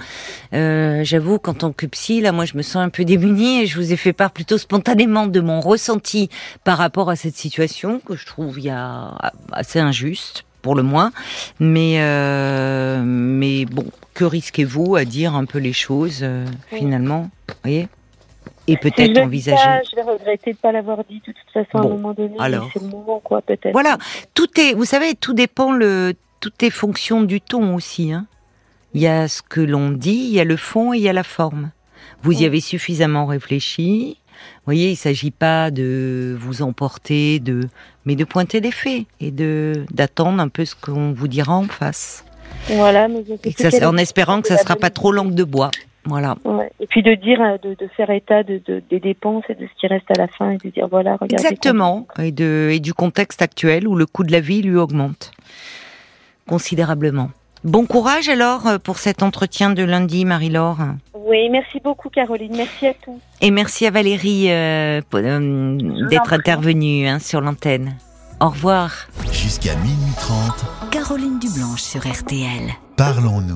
Euh, 0.53 1.01
J'avoue 1.05 1.39
qu'en 1.39 1.53
tant 1.53 1.71
que 1.71 1.85
psy, 1.85 2.19
là, 2.19 2.33
moi, 2.33 2.43
je 2.43 2.57
me 2.57 2.61
sens 2.61 2.77
un 2.77 2.89
peu 2.89 3.05
démunie 3.05 3.61
et 3.61 3.67
je 3.67 3.77
vous 3.77 3.93
ai 3.93 3.95
fait 3.95 4.11
part 4.11 4.31
plutôt 4.31 4.57
spontanément 4.57 5.27
de 5.27 5.39
mon 5.39 5.61
ressenti 5.61 6.29
par 6.65 6.77
rapport 6.77 7.09
à 7.09 7.15
cette 7.15 7.37
situation 7.37 8.01
que 8.05 8.17
je 8.17 8.25
trouve 8.25 8.59
il 8.59 8.65
y 8.65 8.69
a 8.69 9.31
assez 9.53 9.79
injuste 9.79 10.44
pour 10.65 10.73
le 10.73 10.81
moins. 10.81 11.11
Mais 11.59 11.97
euh, 11.99 13.03
mais 13.05 13.65
bon, 13.65 13.85
que 14.15 14.25
risquez-vous 14.25 14.95
à 14.95 15.05
dire 15.05 15.35
un 15.35 15.45
peu 15.45 15.59
les 15.59 15.73
choses 15.73 16.21
euh, 16.23 16.43
Oui. 16.71 16.79
finalement, 16.79 17.29
vous 17.47 17.53
voyez? 17.63 17.87
Et 18.67 18.77
peut-être 18.77 19.19
envisager. 19.19 19.63
pas, 19.63 19.81
je 19.87 19.95
vais 19.95 20.01
regretter 20.01 20.53
de 20.53 20.57
pas 20.57 20.71
l'avoir 20.71 21.03
dit 21.07 21.21
de 21.27 21.31
toute 21.33 21.51
façon 21.53 21.77
à 21.77 21.81
Bon, 21.83 21.89
un 21.89 21.97
moment 21.97 22.13
donné. 22.13 22.33
alors. 22.39 22.67
C'est 22.73 22.81
le 22.81 22.87
moment, 22.89 23.21
quoi, 23.23 23.43
peut-être. 23.43 23.73
Voilà, 23.73 23.99
tout 24.33 24.49
est, 24.59 24.73
vous 24.73 24.85
savez, 24.85 25.13
tout 25.13 25.33
dépend 25.35 25.71
le, 25.71 26.15
tout 26.39 26.51
est 26.61 26.71
fonction 26.71 27.21
du 27.21 27.41
ton 27.41 27.75
aussi. 27.75 28.11
Hein. 28.11 28.25
Il 28.95 29.01
y 29.01 29.07
a 29.07 29.27
ce 29.27 29.43
que 29.43 29.61
l'on 29.61 29.91
dit, 29.91 30.15
il 30.29 30.33
y 30.33 30.39
a 30.39 30.43
le 30.45 30.57
fond 30.57 30.93
et 30.95 30.97
il 30.97 31.03
y 31.03 31.09
a 31.09 31.13
la 31.13 31.21
forme. 31.23 31.69
Vous 32.23 32.41
y 32.41 32.43
avez 32.45 32.59
suffisamment 32.59 33.27
réfléchi. 33.27 34.17
Vous 34.65 34.71
voyez, 34.71 34.89
il 34.91 34.95
s'agit 34.95 35.29
pas 35.31 35.69
de 35.69 36.35
vous 36.39 36.63
emporter, 36.63 37.39
de, 37.39 37.67
mais 38.05 38.15
de 38.15 38.23
pointer 38.23 38.61
des 38.61 38.71
faits 38.71 39.05
et 39.19 39.29
de 39.29 39.85
d'attendre 39.91 40.41
un 40.41 40.47
peu 40.47 40.65
ce 40.65 40.73
qu'on 40.73 41.11
vous 41.11 41.27
dira 41.27 41.53
en 41.55 41.65
face. 41.67 42.25
Voilà, 42.69 43.07
mais 43.07 43.23
Et 43.43 43.53
que 43.53 43.69
ça, 43.69 43.87
en 43.87 43.95
espérant 43.97 44.41
que 44.41 44.47
ça 44.47 44.55
la 44.55 44.61
sera 44.61 44.75
pas 44.75 44.89
trop 44.89 45.11
langue 45.11 45.35
de 45.35 45.43
bois. 45.43 45.69
Voilà. 46.05 46.35
Ouais. 46.45 46.71
Et 46.79 46.87
puis 46.87 47.03
de 47.03 47.13
dire, 47.15 47.41
euh, 47.41 47.57
de, 47.61 47.75
de 47.75 47.87
faire 47.95 48.09
état 48.11 48.43
de, 48.43 48.59
de- 48.65 48.81
des 48.89 48.99
dépenses 48.99 49.43
et 49.49 49.55
de 49.55 49.65
ce 49.67 49.79
qui 49.79 49.87
reste 49.87 50.09
à 50.11 50.15
la 50.19 50.27
fin 50.27 50.51
et 50.51 50.57
de 50.57 50.69
dire 50.69 50.87
voilà, 50.87 51.13
regardez. 51.13 51.35
Exactement. 51.35 52.07
Et, 52.19 52.31
de, 52.31 52.69
et 52.71 52.79
du 52.79 52.93
contexte 52.93 53.41
actuel 53.43 53.87
où 53.87 53.95
le 53.95 54.05
coût 54.07 54.23
de 54.23 54.31
la 54.31 54.39
vie 54.39 54.61
lui 54.63 54.77
augmente 54.77 55.31
considérablement. 56.47 57.29
Bon 57.65 57.87
courage 57.87 58.29
alors 58.29 58.67
euh, 58.67 58.77
pour 58.77 58.99
cet 58.99 59.23
entretien 59.23 59.71
de 59.71 59.81
lundi, 59.81 60.23
Marie-Laure. 60.23 60.77
Oui, 61.15 61.49
merci 61.49 61.79
beaucoup, 61.83 62.09
Caroline. 62.09 62.55
Merci 62.55 62.85
à 62.85 62.93
tous. 62.93 63.19
Et 63.41 63.49
merci 63.49 63.87
à 63.87 63.91
Valérie 63.91 64.51
euh, 64.51 65.01
pour, 65.09 65.19
euh, 65.23 65.75
d'être 66.07 66.31
intervenue 66.31 67.07
hein, 67.07 67.17
sur 67.17 67.41
l'antenne. 67.41 67.97
Au 68.39 68.49
revoir. 68.49 69.07
Jusqu'à 69.31 69.75
minuit 69.77 70.13
30, 70.19 70.91
Caroline 70.91 71.39
Dublanche 71.39 71.81
sur 71.81 72.01
RTL. 72.01 72.71
parlons-nous. 72.97 73.53